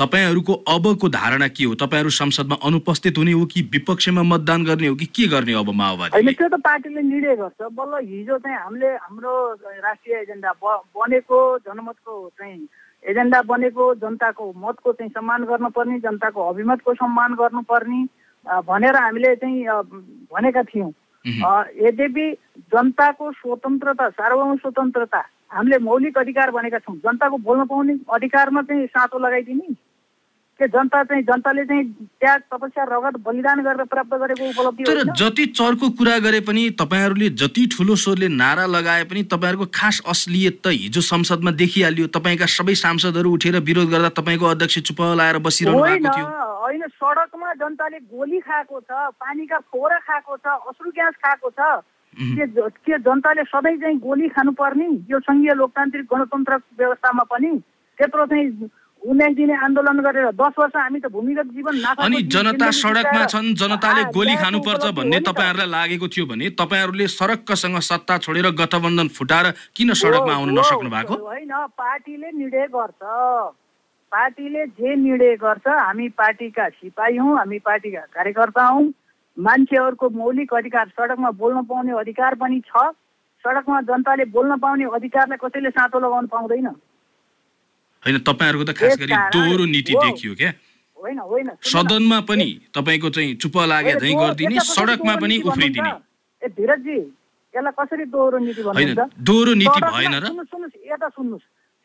तपाईँहरूको 0.00 0.52
अबको 0.68 1.08
धारणा 1.08 1.48
के 1.48 1.64
हो? 1.64 1.74
तपाईँहरू 1.76 2.10
संसदमा 2.10 2.56
अनुपस्थित 2.64 3.18
हुने 3.18 3.32
हो 3.32 3.44
कि 3.52 3.62
विपक्षमा 3.68 4.22
मतदान 4.22 4.64
गर्ने 4.64 4.86
हो 4.86 4.96
कि 4.96 5.06
के 5.12 5.26
गर्ने 5.28 5.52
अब 5.60 5.70
माओवादी 5.76 6.32
त्यो 6.32 6.48
त 6.48 6.60
पार्टीले 6.64 7.02
निर्णय 7.04 7.36
गर्छ। 7.36 7.68
बल्ल 7.68 8.00
हिजो 8.08 8.38
चाहिँ 8.38 8.58
हामीले 8.64 8.96
हाम्रो 8.96 9.32
राष्ट्रिय 9.60 10.16
एजेन्डा 10.24 10.52
बनेको 10.96 11.38
जनमतको 11.68 12.12
चाहिँ 12.38 12.58
एजेन्डा 13.08 13.40
बनेको 13.42 13.94
जनताको 13.94 14.52
मतको 14.56 14.92
चाहिँ 14.92 15.10
सम्मान 15.10 15.44
गर्नुपर्ने 15.44 15.98
जनताको 16.00 16.48
अभिमतको 16.48 16.94
सम्मान 16.94 17.34
गर्नुपर्ने 17.34 18.00
भनेर 18.68 18.96
हामीले 18.96 19.34
चाहिँ 19.36 19.64
भनेका 20.32 20.62
थियौँ। 20.62 20.92
यद्यपि 21.88 22.26
जनताको 22.72 23.32
स्वतन्त्रता 23.32 24.08
सार्वभौम 24.10 24.56
स्वतन्त्रता 24.56 25.22
हामीले 25.52 25.78
मौलिक 25.80 26.18
अधिकार 26.18 26.50
भनेका 26.50 26.78
छौँ। 26.78 26.96
जनताको 26.96 27.36
बोल्न 27.38 27.64
पाउने 27.64 27.94
अधिकारमा 28.14 28.62
चाहिँ 28.62 28.86
साँचो 28.86 29.18
लगाइदिने। 29.18 29.74
के 30.58 30.66
जनता 30.68 31.02
चाहिँ 31.04 31.22
जनताले 31.22 31.64
चाहिँ 31.64 31.84
त्याग 32.18 32.40
तपस्या 32.52 32.84
रगत 32.90 33.16
बलिदान 33.22 33.62
गरेर 33.62 33.84
प्राप्त 33.86 34.14
गरेको 34.14 34.44
उपलब्धि 34.50 34.84
तर 34.84 35.02
जति 35.14 35.44
चर्को 35.54 35.90
कुरा 35.94 36.18
गरे 36.18 36.40
पनि 36.42 36.62
तपाईँहरूले 36.74 37.28
जति 37.38 37.66
ठुलो 37.76 37.94
स्वरले 37.96 38.28
नारा 38.34 38.66
लगाए 38.66 39.04
पनि 39.06 39.22
तपाईँहरूको 39.30 39.66
खास 39.70 40.00
असलियत 40.08 40.58
त 40.64 40.74
हिजो 40.74 41.00
संसदमा 41.00 41.50
देखिहाल्यो। 41.54 42.06
तपाईँका 42.10 42.46
सबै 42.50 42.74
सांसदहरू 42.74 43.32
उठेर 43.32 43.58
विरोध 43.62 43.88
गर्दा 43.90 44.10
तपाईँको 44.18 44.46
अध्यक्ष 44.48 44.78
चुप 44.90 45.00
लाएर 45.14 45.38
बसिरहनु 45.46 45.78
भएको 45.78 46.10
थियो। 46.16 46.26
होइन 46.58 46.82
सडकमा 46.98 47.54
जनताले 47.54 47.98
गोली 48.10 48.38
खाएको 48.42 48.80
छ 48.80 48.90
पानीका 49.14 49.58
फोरा 49.70 49.98
खाएको 50.10 50.36
छ 50.42 50.46
अश्रु 50.68 50.90
ग्यास 50.90 51.14
खाएको 51.22 51.50
छ। 51.54 51.70
के 52.18 52.46
के 52.82 52.98
जनताले 52.98 53.42
सधैँ 53.46 53.76
चाहिँ 53.78 53.98
गोली 54.02 54.28
खानुपर्ने? 54.34 54.88
यो 55.06 55.18
सङ्घीय 55.22 55.54
लोकतान्त्रिक 55.54 56.06
गणतन्त्र 56.12 56.54
व्यवस्थामा 56.78 57.24
पनि 57.30 57.50
त्यत्रो 57.98 58.26
चाहिँ 58.26 58.70
उन्नाइस 59.02 59.34
दिने 59.36 59.54
आन्दोलन 59.64 60.00
गरेर 60.02 60.30
दस 60.34 60.54
वर्ष 60.58 60.76
हामी 60.76 61.00
त 61.00 61.06
भूमिगत 61.12 61.46
जीवन 61.54 61.74
अनि 62.04 62.22
जनता 62.34 62.70
सडकमा 62.70 63.24
छन् 63.26 63.54
जनताले 63.54 64.02
गोली 64.12 64.34
खानुपर्छ 64.36 64.84
भन्ने 64.98 65.20
तपाईँहरूलाई 65.22 65.70
लागेको 65.70 66.08
थियो 66.08 66.26
भने 66.26 66.50
तपाईँहरूले 66.58 67.06
सडकसँग 67.08 67.78
सत्ता 67.88 68.18
छोडेर 68.18 68.50
गठबन्धन 68.58 69.08
फुटाएर 69.14 69.46
किन 69.76 69.92
सडकमा 69.94 70.34
आउन 70.34 70.58
नसक्नु 70.58 70.90
भएको? 70.90 71.14
होइन 71.14 71.52
पार्टीले 71.78 72.30
निर्णय 72.32 72.66
गर्छ। 72.74 73.02
पार्टीले 74.12 74.66
जे 74.66 74.94
निर्णय 74.96 75.34
गर्छ 75.36 75.66
हामी 75.68 76.08
पार्टीका 76.18 76.68
सिपाही 76.68 77.16
हौँ 77.16 77.36
हामी 77.38 77.58
पार्टीका 77.60 78.00
कार्यकर्ता 78.12 78.64
हौँ। 78.66 78.86
मान्छेहरूको 79.36 80.08
मौलिक 80.10 80.54
अधिकार 80.54 80.86
सडकमा 80.88 81.30
बोल्न 81.38 81.62
पाउने 81.70 81.92
अधिकार 82.00 82.34
पनि 82.34 82.60
छ। 82.66 82.90
सडकमा 83.44 83.80
जनताले 83.86 84.24
बोल्न 84.34 84.56
पाउने 84.58 84.84
अधिकारलाई 84.94 85.38
कसैले 85.38 85.70
साँचो 85.70 85.98
लगाउन 85.98 86.26
पाउँदैन। 86.26 86.68
होइन 88.04 88.18
तपाईँहरूको 88.22 88.64
त 88.64 88.72
खास 88.78 88.94
गरी 88.98 89.14
दोहोरो 89.34 89.64
नीति 89.64 89.92
देखियो 89.94 90.34
क्या? 90.34 90.52
सदनमा 91.64 92.18
पनि 92.28 92.48
तपाईँको 92.74 93.08
चाहिँ 93.10 93.34
चुप 93.42 93.56
लागे 93.70 93.94
झै 93.98 94.12
गरिदिने 94.14 94.56
सडकमा 94.66 95.14
पनि 95.22 95.36
उफ्रिदिने। 95.42 95.90
कसरी 97.78 98.04
दोहोरो 98.04 98.38
नीति 98.38 98.62
भन्नुहुन्छ? 98.62 99.18
दोहोरो 99.18 99.52
नीति 99.54 99.80
भएन 99.82 100.14
र? 100.22 100.26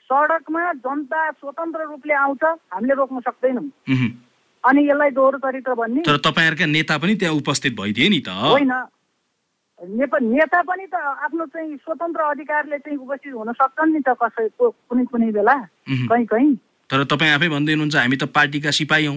सडकमा 0.10 0.62
जनता 0.86 1.20
स्वतन्त्र 1.32 1.82
रूपले 1.90 2.14
आउँछ 2.14 2.44
हामीले 2.44 2.94
रोक्न 2.94 3.20
सक्दैनौँ। 3.26 3.68
अनि 4.64 4.82
यसलाई 4.90 5.12
दोहोरो 5.12 5.38
चरित्र 5.40 5.74
भन्ने। 5.74 6.02
तर 6.06 6.18
तपाईँहरूका 6.18 6.66
नेता 6.66 6.98
पनि 6.98 7.14
त्यहाँ 7.16 7.36
उपस्थित 7.36 7.74
भइदिए 7.74 8.10
नि 8.10 8.20
त। 8.20 8.30
होइन। 8.30 8.74
नेता 9.82 10.62
पनि 10.62 10.86
त 10.88 10.96
आफ्नो 10.96 11.46
चाहिँ 11.46 11.76
स्वतन्त्र 11.76 12.22
अधिकारले 12.22 12.78
चाहिँ 12.78 12.98
उपस्थित 12.98 13.34
हुन 13.34 13.52
सक्छन् 13.52 13.94
नि 13.94 14.02
त 14.06 14.10
कसै 14.22 14.48
कुनै 14.60 15.04
कुनै 15.06 15.32
बेला। 15.32 15.56
कहीँ 15.88 16.26
कहीँ। 16.26 16.56
तर 16.90 17.04
तपाईँ 17.12 17.34
आफै 17.34 17.50
भन्दै 17.50 17.72
हुनुहुन्छ 17.74 17.96
हामी 17.96 18.18
त 18.18 18.24
पार्टीका 18.32 18.72
सिपाही 18.72 19.06
हौ। 19.06 19.16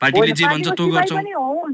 पार्टीले 0.00 0.32
जे 0.32 0.46
भन्छ 0.46 0.68
त्यो 0.78 0.86
गर्छौँ। 0.88 1.18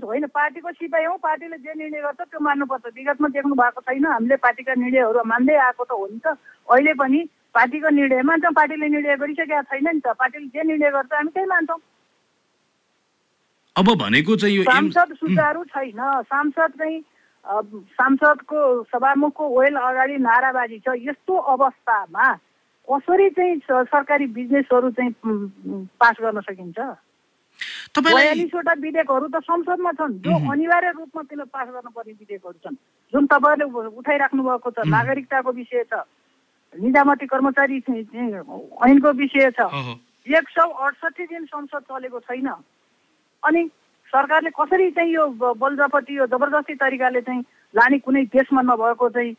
होइन 0.04 0.26
पार्टीको 0.32 0.70
सिपाही 0.72 1.04
हौ 1.04 1.16
पार्टीले 1.20 1.56
जे 1.60 1.72
निर्णय 1.76 2.00
गर्छ 2.02 2.20
त्यो 2.20 2.40
मान्नुपर्छ। 2.40 2.84
विगतमा 2.96 3.28
देख्नु 3.28 3.54
भएको 3.54 3.80
छैन 3.84 4.06
हामीले 4.06 4.36
पार्टीका 4.40 4.74
निर्णयहरू 4.74 5.22
मान्दै 5.22 5.54
आएको 5.54 5.84
त 5.84 5.92
हो 5.92 6.06
नि 6.08 6.18
त। 6.24 6.26
अहिले 6.68 6.92
पनि 6.96 7.20
पार्टीको 7.54 7.88
निर्णय 7.88 8.22
मान्छौँ 8.24 8.52
पार्टीले 8.52 8.88
निर्णय 8.88 9.16
गरिसकेका 9.20 9.62
छैन 9.68 9.88
नि 9.88 10.00
त। 10.00 10.16
पार्टीले 10.16 10.46
जे 10.48 10.62
निर्णय 10.64 10.90
गर्छ 10.90 11.12
हामी 11.12 11.30
त्यही 11.36 11.46
मान्छौँ। 11.46 11.80
अब 13.76 13.86
भनेको 14.00 14.36
चाहिँ 14.40 14.56
यो 14.56 14.62
सांसद 14.64 15.12
सुचारू 15.20 15.64
छैन। 15.74 16.00
सांसद 16.32 16.72
चाहिँ 16.80 16.98
सांसदको 17.44 18.58
सभामुखको 18.88 19.44
वेल 19.52 19.76
अगाडि 19.76 20.16
नाराबाजी 20.16 20.78
छ। 20.80 20.96
यस्तो 20.96 21.34
अवस्थामा 21.54 22.26
कसरी 22.88 23.28
चाहिँ 23.30 23.56
सरकारी 23.88 24.26
बिजनेसहरू 24.36 24.90
चाहिँ 24.90 25.12
पास 26.00 26.16
गर्न 26.20 26.40
सकिन्छ? 26.40 26.78
बयालिसवटा 27.96 28.72
विधेयकहरू 28.82 29.26
त 29.30 29.40
संसदमा 29.46 29.92
छन्। 29.94 30.18
जो 30.20 30.32
अनिवार्य 30.52 30.90
रूपमा 30.98 31.22
त्यसलाई 31.22 31.48
पास 31.54 31.68
गर्नुपर्ने 31.70 32.12
विधेयकहरू 32.12 32.58
छन्। 32.64 32.76
जुन 33.12 33.26
तपाईँहरूले 33.26 33.88
उठाइराख्नु 33.98 34.42
भएको 34.42 34.70
छ 34.70 34.78
नागरिकताको 34.84 35.50
विषय 35.52 35.84
छ 35.88 36.02
निजामती 36.74 37.26
कर्मचारी 37.30 37.76
ऐनको 37.78 39.10
विषय 39.16 39.50
छ। 39.54 39.60
एक 40.26 40.48
सौ 40.50 40.68
अडसठी 40.68 41.24
दिन 41.24 41.44
संसद 41.46 41.82
चलेको 41.88 42.20
छैन। 42.20 42.48
अनि 43.42 43.62
सरकारले 44.12 44.50
कसरी 44.50 44.90
चाहिँ 44.90 45.12
यो 45.14 45.24
बलजपति 45.54 46.18
यो 46.18 46.26
जबरजस्ती 46.26 46.74
तरिकाले 46.74 47.20
चाहिँ 47.22 47.42
लाने 47.74 47.98
कुनै 48.02 48.22
देशमा 48.34 48.62
नभएको 48.62 49.08
चाहिँ 49.14 49.32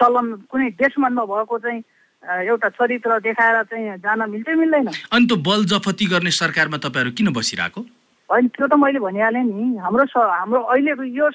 चलन 0.00 0.26
कुनै 0.50 0.68
देशमा 0.80 1.08
नभएको 1.08 1.58
चाहिँ 1.58 1.82
एउटा 2.26 2.68
चरित्र 2.68 3.18
देखाएर 3.22 3.62
चाहिँ 3.70 3.96
जान 4.02 4.20
मिल्दै 4.30 4.54
मिल्दैन। 4.54 4.88
अनि 5.12 5.26
त्यो 5.26 5.36
बल 5.48 5.64
जफती 5.70 6.06
गर्ने 6.12 6.30
सरकारमा 6.30 6.78
तपाईँहरू 6.82 7.10
किन 7.14 7.32
बसिरहेको? 7.32 7.80
होइन 8.30 8.46
त्यो 8.50 8.66
त 8.66 8.74
मैले 8.74 8.98
भनिहालेँ 8.98 9.44
नि 9.46 9.78
हाम्रो 9.78 10.04
हाम्रो 10.10 10.60
अहिलेको 10.60 11.04
यो 11.14 11.28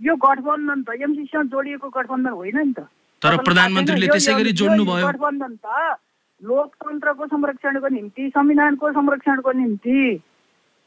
यो 0.00 0.14
गठबन्धन 0.16 0.82
त 0.82 0.88
एमसिसीसँग 0.96 1.48
जोडिएको 1.52 1.88
गठबन्धन 1.88 2.32
होइन 2.32 2.58
नि 2.58 2.72
त। 2.72 2.88
तर 3.22 3.36
प्रधानमन्त्रीले 3.44 4.06
त्यसै 4.08 4.34
गरी 4.40 4.52
जोड्नु 4.56 4.84
भयो। 4.84 5.06
गठबन्धन 5.06 5.52
त 5.60 5.68
लोकतन्त्रको 6.40 7.26
संरक्षणको 7.26 7.88
निम्ति 7.88 8.28
संविधानको 8.32 8.92
संरक्षणको 8.96 9.52
निम्ति 9.52 9.98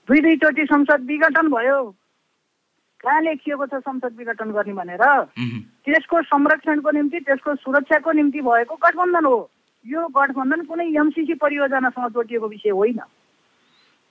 दुई 0.09 0.19
दुईचोटि 0.19 0.63
संसद 0.65 1.05
विघटन 1.05 1.47
भयो। 1.53 1.77
कहाँ 3.03 3.21
लेखिएको 3.21 3.65
छ 3.67 3.83
संसद 3.83 4.15
विघटन 4.17 4.51
गर्ने 4.55 4.73
भनेर 4.73 5.03
त्यसको 5.85 6.21
संरक्षणको 6.23 6.91
निम्ति 6.91 7.19
त्यसको 7.27 7.55
सुरक्षाको 7.55 8.11
निम्ति 8.11 8.41
भएको 8.41 8.75
गठबन्धन 8.79 9.25
हो। 9.25 9.37
यो 9.85 10.07
गठबन्धन 10.15 10.61
कुनै 10.65 10.85
एमसिसी 10.95 11.33
परियोजनासँग 11.43 12.09
जोडिएको 12.15 12.47
विषय 12.47 12.69
होइन। 12.69 12.99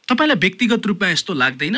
तपाईँलाई 0.08 0.36
व्यक्तिगत 0.36 0.86
रूपमा 0.86 1.08
यस्तो 1.08 1.32
लाग्दैन? 1.34 1.76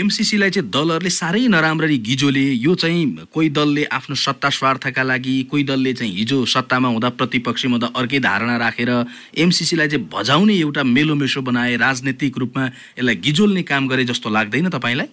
एमसिसीलाई 0.00 0.50
चाहिँ 0.50 0.70
दलहरूले 0.70 1.10
साह्रै 1.10 1.46
नराम्ररी 1.52 1.98
गिजोले 1.98 2.44
यो 2.64 2.74
चाहिँ 2.74 3.26
कोही 3.34 3.48
दलले 3.50 3.84
आफ्नो 3.92 4.14
सत्ता 4.16 4.48
स्वार्थका 4.48 5.02
लागि 5.02 5.34
कोही 5.50 5.64
दलले 5.64 5.92
चाहिँ 5.92 6.12
हिजो 6.14 6.44
सत्तामा 6.54 6.88
हुँदा 6.88 7.08
प्रतिपक्षीमा 7.18 7.76
हुँदा 7.76 7.88
अर्कै 8.00 8.20
धारणा 8.24 8.56
राखेर 8.56 8.90
एमसिसीलाई 9.36 9.88
चाहिँ 9.88 10.08
भजाउने 10.08 10.54
एउटा 10.54 10.82
मेलोमेसो 10.86 11.42
बनाए 11.42 11.76
राजनैतिक 11.76 12.38
रूपमा 12.38 12.64
यसलाई 12.64 13.16
गिजोल्ने 13.26 13.62
काम 13.68 13.88
गरे 13.88 14.04
जस्तो 14.04 14.30
लाग्दैन 14.30 14.70
तपाईँलाई? 14.70 15.10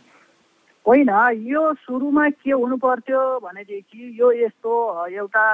होइन 0.85 1.09
यो 1.47 1.73
सुरुमा 1.75 2.29
के 2.31 2.51
हुनु 2.51 2.77
पर्थ्यो 2.77 3.21
भनेदेखि 3.39 4.15
यो 4.19 4.31
यस्तो 4.35 4.73
एउटा 5.09 5.45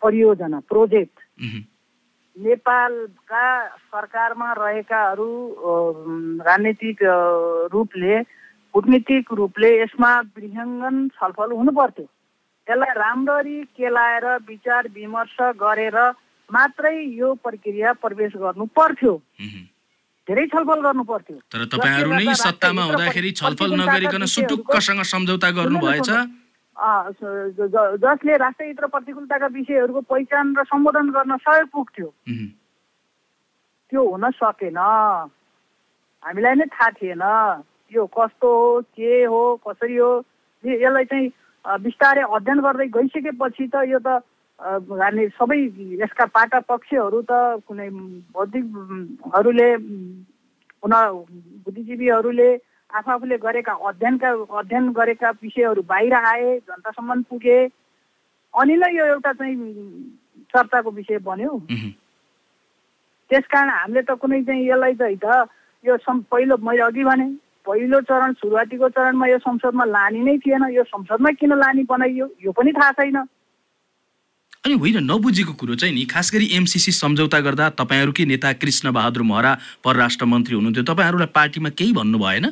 परियोजना 0.00 0.60
प्रोजेक्ट 0.68 1.20
नेपालका 2.36 3.46
सरकारमा 3.68 4.52
रहेकाहरू 4.52 5.28
राजनीतिक 6.40 6.98
रूपले 7.72 8.22
कुटनीतिक 8.74 9.32
रूपले 9.32 9.70
यसमा 9.80 10.12
विहङ्गन 10.36 11.08
छलफल 11.10 11.52
हुनु 11.52 11.72
पर्थ्यो 11.72 12.06
त्यसलाई 12.66 12.94
राम्ररी 12.96 13.62
केलाएर 13.76 14.26
विचार 14.48 14.88
विमर्श 14.94 15.36
गरेर 15.60 15.98
मात्रै 16.50 16.96
यो 17.14 17.34
प्रक्रिया 17.44 17.92
प्रवेश 18.00 18.32
गर्नु 18.36 18.66
पर्थ्यो 18.76 19.14
धेरै 20.28 20.46
छलफल 20.52 20.80
गर्नु 20.82 21.04
पर्थ्यो 21.04 21.36
तर 21.52 21.64
तपाईँहरू 21.72 22.10
नै 22.14 22.34
सत्तामा 22.40 22.82
हुँदाखेरि 22.90 23.30
छलफल 23.40 23.70
नगरिकन 23.80 24.24
सुटुक्कसँग 24.34 25.02
सम्झौता 25.12 25.50
गर्नु 25.58 25.78
भएछ 25.82 26.10
जसले 28.02 28.36
राष्ट्रहित 28.42 28.80
र 28.80 28.86
प्रतिकूलताका 28.92 29.46
विषयहरूको 29.54 30.00
पहिचान 30.08 30.54
र 30.56 30.62
सम्बोधन 30.66 31.10
गर्न 31.14 31.36
सहयोग 31.36 31.68
पुग्थ्यो। 31.68 32.08
त्यो 33.92 34.02
हुन 34.08 34.24
सकेन। 34.40 34.78
हामीलाई 36.22 36.54
नै 36.54 36.66
थाहा 36.72 36.90
थिएन। 36.96 37.24
यो 37.92 38.02
कस्तो 38.08 38.48
हो 38.48 38.80
के 38.96 39.12
हो 39.28 39.42
कसरी 39.68 39.96
हो? 39.96 40.12
यसलाई 40.64 41.04
चाहिँ 41.04 41.28
बिस्तारै 41.64 42.22
अध्ययन 42.24 42.58
गर्दै 42.64 42.86
गइसकेपछि 42.96 43.64
त 43.68 43.74
यो 43.92 43.98
त 44.00 44.24
हामी 44.62 45.26
सबै 45.36 45.58
यसका 46.00 46.24
पाटा 46.34 46.58
पक्षहरू 46.70 47.20
त 47.30 47.32
कुनै 47.66 47.88
बौद्धिकहरूले 48.34 49.68
पुनः 50.82 51.00
बुद्धिजीवीहरूले 51.64 52.50
आफू 52.90 53.10
आफूले 53.10 53.36
गरेका 53.42 53.72
अध्ययनका 53.90 54.30
अध्ययन 54.58 54.84
गरेका 54.92 55.30
विषयहरू 55.42 55.82
बाहिर 55.82 56.14
आए 56.14 56.58
जनतासम्म 56.58 57.22
पुगे। 57.30 57.58
अनि 58.54 58.74
नै 58.76 58.90
यो 58.94 59.04
एउटा 59.06 59.32
चाहिँ 59.32 59.56
चर्चाको 60.54 60.90
विषय 60.90 61.18
बन्यो। 61.26 61.52
त्यसकारण 63.30 63.68
हामीले 63.70 64.02
त 64.02 64.10
कुनै 64.22 64.42
चाहिँ 64.46 64.68
यसलाई 64.68 64.94
चाहिँ 64.94 65.18
त 65.24 65.26
यो 65.84 65.96
पहिलो 66.06 66.56
मैले 66.62 66.82
अघि 66.82 67.04
भने 67.04 67.26
पहिलो 67.66 68.00
चरण 68.06 68.32
सुरुवातीको 68.38 68.88
चरणमा 68.94 69.26
यो 69.26 69.38
संसदमा 69.42 69.84
लाने 69.90 70.20
नै 70.22 70.36
थिएन 70.38 70.64
यो 70.70 70.84
संसदमा 70.84 71.30
किन 71.40 71.52
लाने 71.58 71.82
बनाइयो 71.90 72.26
यो 72.44 72.52
पनि 72.52 72.72
थाहा 72.78 72.92
छैन। 73.00 73.18
अनि 74.64 74.74
होइन 74.78 74.98
नबुझेको 75.10 75.52
कुरो 75.58 75.74
चाहिँ 75.74 75.94
नि 75.94 76.04
खास 76.06 76.30
गरी 76.34 76.46
एमसिसी 76.56 76.92
सम्झौता 76.94 77.38
गर्दा 77.40 77.68
तपाईँहरूकै 77.82 78.24
नेता 78.24 78.52
कृष्ण 78.62 78.92
बहादुर 78.94 79.22
महरा 79.26 79.52
परराष्ट्र 79.84 80.24
मन्त्री 80.24 80.54
हुनुहुन्थ्यो 80.54 80.84
तपाईँहरूलाई 80.86 81.30
पार्टीमा 81.34 81.70
केही 81.74 81.92
भन्नु 81.92 82.18
भएन 82.18 82.46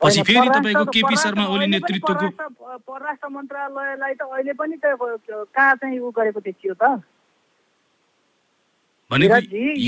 पछि 0.00 0.22
फेरि 0.22 0.48
तपाईँको 0.48 0.84
केपी 0.94 1.16
शर्मा 1.16 1.46
ओली 1.50 1.66
नेतृत्वको 1.66 2.28
परराष्ट्र 2.86 3.28
मन्त्रालयलाई 3.28 4.14
त 4.14 4.22
अहिले 4.30 4.52
पनि 4.54 4.76
कहाँ 4.86 5.74
चाहिँ 5.74 5.98
उ 5.98 6.10
गरेको 6.14 6.40
देखियो 6.46 6.74
त? 6.78 7.02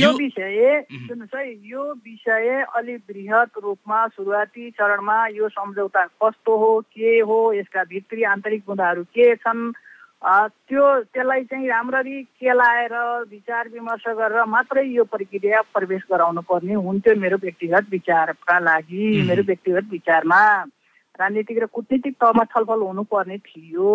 यो 0.02 0.10
विषय 0.18 0.82
सुन्नुहोस् 0.90 1.34
है 1.36 1.46
यो 1.70 1.82
विषय 2.06 2.64
अलिक 2.76 3.02
वृहत 3.10 3.50
रूपमा 3.62 4.06
सुरुवाती 4.18 4.70
चरणमा 4.70 5.26
यो 5.38 5.48
सम्झौता 5.48 6.04
कस्तो 6.22 6.56
हो 6.58 6.80
के 6.94 7.18
हो 7.22 7.38
यसका 7.54 7.84
भित्री 7.84 8.22
आन्तरिक 8.34 8.62
मुद्दाहरू 8.68 9.04
के 9.14 9.34
छन्? 9.36 9.72
त्यो 10.22 10.84
त्यसलाई 11.14 11.44
चाहिँ 11.44 11.68
राम्ररी 11.68 12.22
केलाएर 12.42 12.94
विचार 13.30 13.68
विमर्श 13.72 14.04
गरेर 14.18 14.44
मात्रै 14.50 14.82
यो 14.84 15.04
प्रक्रिया 15.04 15.60
प्रवेश 15.70 16.02
गराउनु 16.10 16.40
पर्ने 16.42 16.74
हुन्थ्यो 16.74 17.14
मेरो 17.14 17.36
व्यक्तिगत 17.42 17.86
विचारका 17.90 18.58
लागि। 18.58 19.22
मेरो 19.22 19.42
व्यक्तिगत 19.46 19.86
विचारमा 19.90 20.40
राजनीतिक 21.20 21.58
र 21.62 21.66
कुटनीतिक 21.70 22.14
तहमा 22.18 22.44
छलफल 22.50 22.80
हुनुपर्ने 22.82 23.38
थियो। 23.46 23.94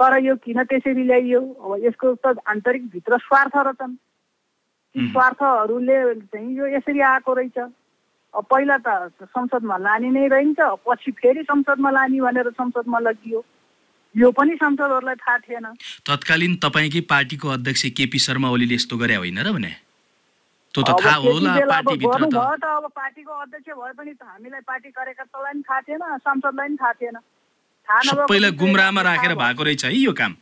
तर 0.00 0.16
यो 0.24 0.34
किन 0.40 0.62
त्यसरी 0.72 1.04
ल्याइयो? 1.04 1.40
अब 1.40 1.84
यसको 1.84 2.14
त 2.24 2.40
आन्तरिक 2.48 2.88
भित्र 2.96 3.18
स्वार्थ 3.28 3.56
रहेछन् 3.56 3.94
ती 3.94 5.00
स्वार्थहरूले 5.12 5.98
चाहिँ 6.32 6.56
यो 6.56 6.66
यसरी 6.80 7.00
आएको 7.12 7.32
रहेछ। 7.36 7.58
अब 7.60 8.44
पहिला 8.50 8.76
त 8.80 9.12
संसदमा 9.36 9.76
लाने 9.84 10.10
नै 10.16 10.26
रहन्छ 10.32 10.60
पछि 10.80 11.10
फेरि 11.12 11.42
संसदमा 11.44 11.90
लाने 11.90 12.20
भनेर 12.20 12.50
संसदमा 12.56 12.98
लगियो। 13.04 13.44
यो 14.16 14.30
पनि 14.32 14.54
सांसदहरूलाई 14.56 15.14
थाहा 15.20 15.38
थिएन। 15.44 15.66
तत्कालीन 16.08 16.54
तपाईँकै 16.64 17.00
पार्टीको 17.04 17.48
अध्यक्ष 17.52 17.82
केपी 17.92 18.18
शर्मा 18.18 18.48
ओलीले 18.48 18.74
यस्तो 18.74 18.96
गरे 18.96 19.14
होइन 19.20 19.38
र 19.44 19.52
भने? 19.52 19.72
त्यो 20.74 20.82
त 20.82 20.90
थाहा 20.96 21.16
होला 21.20 21.52
पार्टीभित्र 21.68 22.24
त। 22.32 22.64
अब 22.64 22.86
पार्टीको 22.96 23.32
अध्यक्ष 23.44 23.68
भए 23.76 23.92
पनि 23.92 24.12
हामीलाई 24.16 24.62
पार्टी 24.64 24.88
कार्यकर्तालाई 24.88 25.52
पनि 25.52 25.62
थाहा 25.68 25.80
थिएन 25.84 26.02
सांसदलाई 26.24 26.68
पनि 26.68 26.76
थाहा 26.80 26.92
थिएन। 26.96 27.16
सबैलाई 28.08 28.52
गुमराहमा 28.56 29.02
राखेर 29.04 29.34
भएको 29.36 29.62
रहेछ 29.62 29.84
है 29.84 29.92
यो 29.94 30.12
काम। 30.16 30.32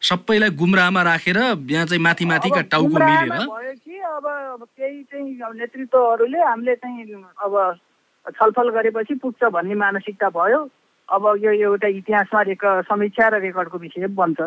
सबैलाई 0.00 0.50
गुमराहमा 0.56 1.02
राखेर 1.04 1.36
यहाँ 1.36 1.86
चाहिँ 1.86 2.02
माथि 2.02 2.24
माथिका 2.24 2.60
टाउको 2.72 2.96
मिलेर। 2.96 3.28
भयो 3.28 3.76
कि 3.76 3.94
अब 4.08 4.64
केही 4.64 5.02
चाहिँ 5.04 5.52
नेतृत्वहरूले 5.60 6.40
हामीले 6.48 6.74
चाहिँ 6.80 7.22
अब 7.44 7.52
छलफल 8.26 8.68
गरेपछि 8.72 9.14
पुग्छ 9.20 9.52
भन्ने 9.52 9.74
मानसिकता 9.76 10.28
भयो। 10.32 10.60
अब 11.10 11.26
यो 11.42 11.52
एउटा 11.52 11.88
इतिहासमा 11.90 12.82
समीक्षा 12.82 13.28
र 13.28 13.40
रेकर्डको 13.42 13.78
विषय 13.78 14.06
बन्छ। 14.14 14.40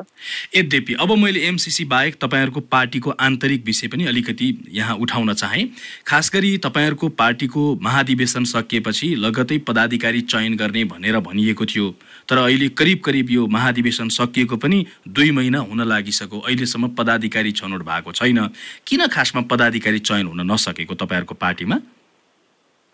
यद्यपि 0.56 0.94
अब 1.00 1.12
मैले 1.18 1.40
एमसिसी 1.48 1.86
बाहेक 1.86 2.16
तपाईँहरूको 2.22 2.60
पार्टीको 2.72 3.10
आन्तरिक 3.20 3.66
विषय 3.66 3.88
पनि 3.88 4.06
अलिकति 4.06 4.48
यहाँ 4.72 4.96
उठाउन 4.96 5.34
चाहेँ। 5.34 5.68
खास 6.08 6.32
गरी 6.34 6.58
तपाईँहरूको 6.58 7.10
पार्टीको 7.20 7.62
महाधिवेशन 7.84 8.44
सकिएपछि 8.54 9.14
लगतै 9.16 9.58
पदाधिकारी 9.68 10.22
चयन 10.24 10.56
गर्ने 10.56 10.84
भनेर 10.86 11.20
भनिएको 11.20 11.66
थियो। 11.66 11.90
तर 12.30 12.38
अहिले 12.38 12.68
करिब 12.72 13.00
करिब 13.06 13.32
यो 13.32 13.48
महाधिवेशन 13.48 14.10
सकिएको 14.10 14.58
पनि 14.58 14.86
दुई 15.08 15.32
महिना 15.32 15.60
हुन 15.62 15.84
लागिसक्यो। 15.84 16.40
अहिलेसम्म 16.40 16.88
पदाधिकारी 16.96 17.52
छनौट 17.52 17.82
भएको 17.84 18.12
छैन। 18.14 18.40
किन 18.88 19.08
खासमा 19.08 19.42
पदाधिकारी 19.52 20.00
चयन 20.00 20.28
हुन 20.28 20.52
नसकेको 20.52 20.96
तपाईँहरूको 20.96 21.36
पार्टीमा? 21.36 21.78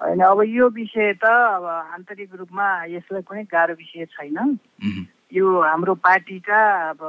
होइन 0.02 0.20
अब 0.24 0.42
यो 0.48 0.68
विषय 0.72 1.14
त 1.20 1.26
अब 1.28 1.66
आन्तरिक 1.68 2.36
रूपमा 2.40 2.68
यसलाई 2.88 3.22
कुनै 3.22 3.44
गाह्रो 3.52 3.74
विषय 3.76 4.06
छैन। 4.16 4.58
यो 5.36 5.46
हाम्रो 5.62 5.94
पार्टीका 6.00 6.60
अब 6.90 7.00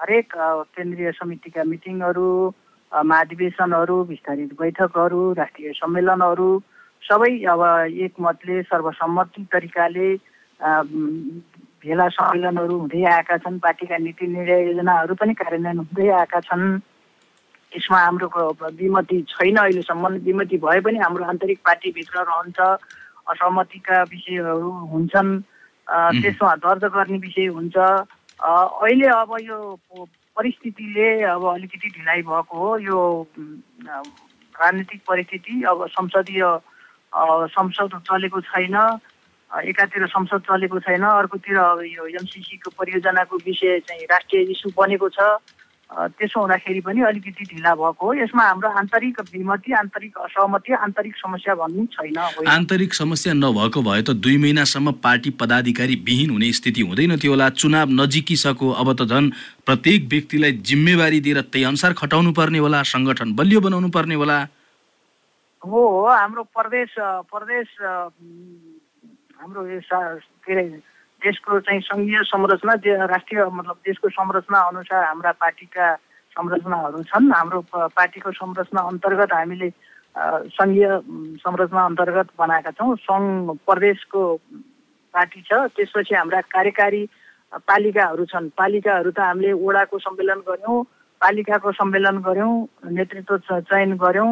हरेक 0.00 0.32
केन्द्रीय 0.74 1.10
समितिका 1.12 1.64
मिटिङहरू 1.64 2.28
महाधिवेशनहरू 2.92 4.02
विस्तारित 4.10 4.52
बैठकहरू 4.58 5.20
राष्ट्रिय 5.38 5.72
सम्मेलनहरू 5.78 6.48
सबै 7.02 7.30
अब 7.46 7.62
एकमतले 7.94 8.62
सर्वसम्मति 8.62 9.46
तरिकाले 9.52 10.08
भेला 11.78 12.08
सम्मेलनहरू 12.10 12.78
हुँदै 12.78 13.02
आएका 13.06 13.36
छन् 13.38 13.62
पार्टीका 13.62 13.96
नीति 14.02 14.26
निर्णय 14.26 14.66
योजनाहरू 14.66 15.14
पनि 15.14 15.34
कार्यान्वयन 15.38 15.78
हुँदै 15.78 16.08
आएका 16.18 16.40
छन्। 16.50 16.66
यसमा 17.72 17.98
हाम्रो 17.98 18.28
विमति 18.78 19.20
छैन 19.28 19.56
अहिलेसम्म 19.56 20.06
विमति 20.26 20.56
भए 20.64 20.80
पनि 20.80 20.98
हाम्रो 20.98 21.24
आन्तरिक 21.24 21.58
पार्टीभित्र 21.66 22.22
रहन्छ 22.22 22.58
असहमतिका 23.26 24.02
विषयहरू 24.10 24.70
हुन्छन् 24.92 25.40
त्यसमा 26.22 26.54
दर्ज 26.62 26.84
गर्ने 26.94 27.18
विषय 27.18 27.46
हुन्छ। 27.56 27.76
अहिले 27.76 29.08
अब 29.08 29.30
यो 29.42 29.58
परिस्थितिले 30.36 31.08
अब 31.24 31.44
अलिकति 31.48 31.88
ढिलाइ 31.88 32.22
भएको 32.22 32.58
हो। 32.58 32.78
यो 32.78 32.98
राजनीतिक 34.54 35.00
परिस्थिति 35.08 35.62
अब 35.68 35.86
संसदीय 35.90 36.42
संसद 37.56 38.00
चलेको 38.08 38.40
छैन 38.40 38.76
एकातिर 39.50 40.06
संसद 40.06 40.40
चलेको 40.48 40.78
छैन। 40.86 41.02
अर्कोतिर 41.02 41.58
अब 41.58 41.80
यो 41.86 42.06
एमसिसीको 42.20 42.70
परियोजनाको 42.78 43.36
विषय 43.46 43.78
चाहिँ 43.88 44.04
राष्ट्रिय 44.10 44.42
इस्यु 44.52 44.72
बनेको 44.78 45.08
छ। 45.08 45.18
त्यसो 45.90 46.40
हुँदाखेरि 46.40 46.80
पनि 46.82 47.00
अलिकति 47.08 47.44
ढिला 47.46 47.74
भएको 47.74 48.06
हो। 48.06 48.14
यसमा 48.14 48.42
हाम्रो 48.42 48.68
आन्तरिक 48.78 49.20
विमति 49.32 49.72
आन्तरिक 49.72 50.18
असहमति 50.18 50.72
आन्तरिक 50.74 51.14
समस्या 51.16 51.54
भन्ने 51.54 51.84
छैन 51.94 52.18
आन्तरिक 52.48 52.94
समस्या 52.94 53.32
नभएको 53.32 53.82
भए 53.82 54.02
त 54.02 54.10
दुई 54.18 54.36
महिनासम्म 54.42 54.92
पार्टी 54.98 55.30
पदाधिकारी 55.40 55.94
विहीन 56.06 56.30
हुने 56.30 56.52
स्थिति 56.52 56.80
हुँदैन 56.90 57.16
थियो 57.22 57.32
होला। 57.32 57.48
चुनाव 57.54 57.88
नजिकिसक्यो 58.02 58.70
अब 58.82 58.92
त 58.98 59.06
झन् 59.06 59.30
प्रत्येक 59.66 60.08
व्यक्तिलाई 60.10 60.52
जिम्मेवारी 60.66 61.20
दिएर 61.22 61.40
त्यही 61.54 61.64
अनुसार 61.64 61.92
खटाउनु 62.02 62.32
पर्ने 62.34 62.58
होला 62.58 62.82
सङ्गठन 62.82 63.34
बलियो 63.38 63.60
बनाउनु 63.60 63.88
पर्ने 63.94 64.14
होला। 64.14 64.38
हो 65.62 65.80
हाम्रो 66.06 66.42
प्रदेश 66.50 66.90
प्रदेश 67.30 67.68
हाम्रो 69.38 69.60
के 69.62 70.52
अरे 70.52 70.64
देशको 71.26 71.60
चाहिँ 71.66 71.80
सङ्घीय 71.90 72.22
संरचना 72.30 72.74
राष्ट्रिय 73.10 73.44
मतलब 73.58 73.76
देशको 73.86 74.08
संरचना 74.14 74.58
अनुसार 74.70 75.04
हाम्रा 75.04 75.32
पार्टीका 75.42 75.86
संरचनाहरू 76.36 77.02
छन्। 77.10 77.32
हाम्रो 77.32 77.60
पार्टीको 77.74 78.30
संरचना 78.38 78.80
अन्तर्गत 78.92 79.32
हामीले 79.32 79.68
सङ्घीय 80.54 80.88
संरचना 81.42 81.84
अन्तर्गत 81.84 82.28
बनाएका 82.38 82.70
छौँ। 82.78 82.94
सङ्घ 83.04 83.56
प्रदेशको 83.66 84.22
पार्टी 85.14 85.40
छ। 85.48 85.50
त्यसपछि 85.76 86.14
हाम्रा 86.14 86.40
कार्यकारी 86.54 87.02
पालिकाहरू 87.68 88.24
छन्। 88.32 88.48
पालिकाहरू 88.60 89.10
त 89.10 89.18
हामीले 89.20 89.52
ओडाको 89.52 89.98
सम्मेलन 89.98 90.40
गऱ्यौँ 90.48 90.78
पालिकाको 91.20 91.72
सम्मेलन 91.72 92.16
गऱ्यौँ 92.28 92.54
नेतृत्व 92.92 93.36
चयन 93.72 93.96
गऱ्यौँ 93.96 94.30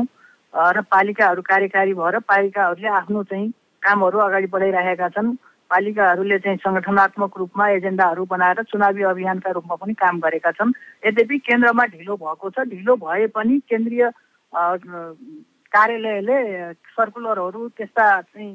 र 0.54 0.80
पालिकाहरू 0.94 1.42
कार्यकारी 1.42 1.92
भएर 1.98 2.18
पालिकाहरूले 2.28 2.88
आफ्नो 3.00 3.22
चाहिँ 3.33 3.50
कामहरू 3.83 4.18
अगाडि 4.28 4.46
बढाइरहेका 4.54 5.09
छन्। 5.16 5.37
पालिकाहरूले 5.75 6.39
चाहिँ 6.39 6.59
सङ्गठनात्मक 6.63 7.39
रूपमा 7.39 7.69
एजेन्डाहरू 7.69 8.25
बनाएर 8.31 8.63
चुनावी 8.71 9.03
अभियानका 9.11 9.51
रूपमा 9.51 9.75
पनि 9.83 9.95
काम 9.99 10.21
गरेका 10.23 10.51
छन्। 10.55 10.73
यद्यपि 11.03 11.39
केन्द्रमा 11.51 11.85
ढिलो 11.95 12.15
भएको 12.17 12.51
छ। 12.51 12.71
ढिलो 12.71 12.95
भए 13.03 13.27
पनि 13.35 13.59
केन्द्रीय 13.67 14.11
कार्यालयले 15.75 16.39
सर्कुलरहरू 16.95 17.69
त्यस्ता 17.75 18.07
चाहिँ 18.23 18.53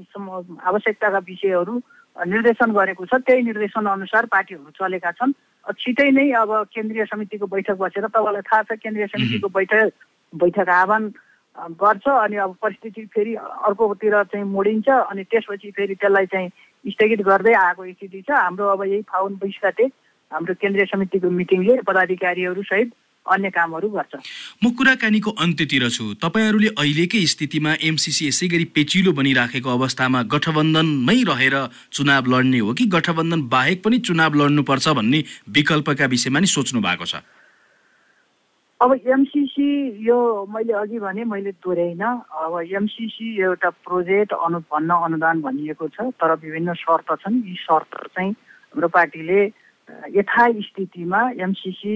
आवश्यकताका 0.64 1.20
विषयहरू 1.28 1.76
निर्देशन 2.16 2.72
गरेको 2.72 3.06
छ। 3.06 3.20
त्यही 3.28 3.44
निर्देशन 3.44 3.86
अनुसार 3.92 4.26
पार्टीहरू 4.32 4.72
चलेका 4.80 5.12
छन्। 5.20 5.36
छिटै 5.76 6.10
नै 6.16 6.32
अब 6.40 6.52
केन्द्रीय 6.72 7.06
समितिको 7.06 7.46
बैठक 7.48 7.78
बसेर 7.84 8.08
तपाईँलाई 8.08 8.48
थाहा 8.48 8.64
छ 8.64 8.80
केन्द्रीय 8.80 9.08
समितिको 9.12 9.48
बैठक 9.52 9.92
बैठक 10.34 10.70
आह्वान 10.72 11.04
गर्छ 11.76 12.08
अनि 12.08 12.36
अब 12.38 12.56
परिस्थिति 12.62 13.06
फेरि 13.14 13.36
अर्कोतिर 13.36 14.16
चाहिँ 14.24 14.46
मोडिन्छ 14.46 14.88
अनि 14.90 15.24
त्यसपछि 15.24 15.72
फेरि 15.72 15.96
त्यसलाई 15.96 16.26
चाहिँ 16.26 16.50
स्थगित 16.86 17.22
गर्दै 17.22 17.54
आएको 17.54 17.92
स्थिति 17.92 18.22
छ। 18.22 18.32
हाम्रो 18.32 18.66
अब 18.68 18.84
यही 18.88 19.02
फाउन 19.12 19.34
बिस 19.44 19.60
गते 19.66 19.86
हाम्रो 20.32 20.54
केन्द्रीय 20.62 20.86
समितिको 20.86 21.30
मिटिङले 21.30 21.82
पदाधिकारीहरू 21.88 22.64
सहित 22.64 22.92
अन्य 23.26 23.50
कामहरू 23.50 23.90
गर्छ। 23.90 24.14
म 24.64 24.72
कुराकानीको 24.74 25.32
अन्त्यतिर 25.32 25.90
छु। 25.90 26.04
तपाईँहरूले 26.24 26.70
अहिलेकै 26.78 27.26
स्थितिमा 27.26 27.74
एमसिसी 27.84 28.28
यसै 28.28 28.48
गरी 28.48 28.66
पेचिलो 28.74 29.12
बनिराखेको 29.12 29.70
अवस्थामा 29.70 30.22
गठबन्धनमै 30.34 31.20
रहेर 31.30 31.56
चुनाव 31.92 32.26
लड्ने 32.26 32.60
हो 32.60 32.74
कि 32.74 32.86
गठबन्धन 32.86 33.42
बाहेक 33.50 33.84
पनि 33.84 33.98
चुनाव 34.08 34.34
लड्नुपर्छ 34.34 34.88
भन्ने 34.98 35.24
विकल्पका 35.50 36.06
विषयमा 36.06 36.40
नि 36.40 36.48
सोच्नु 36.48 36.82
भएको 36.82 37.06
छ? 37.06 37.22
अब 38.82 38.94
एमसिसी 38.96 39.70
यो 40.08 40.18
मैले 40.48 40.74
अघि 40.74 41.00
भने 41.00 41.24
मैले 41.28 41.52
दोहोऱ्याइन 41.52 42.00
अब 42.00 42.54
एमसिसी 42.80 43.28
एउटा 43.44 43.70
प्रोजेक्ट 43.84 44.34
अनु 44.34 44.60
भन्न 44.72 44.90
अनुदान 45.04 45.42
भनिएको 45.44 45.88
छ 45.92 46.08
तर 46.16 46.32
विभिन्न 46.40 46.74
शर्त 46.80 47.12
छन्। 47.22 47.44
यी 47.44 47.56
शर्त 47.60 47.92
चाहिँ 48.16 48.32
हाम्रो 48.32 48.88
पार्टीले 48.88 49.40
यथास्थितिमा 50.16 51.22
एमसिसी 51.44 51.96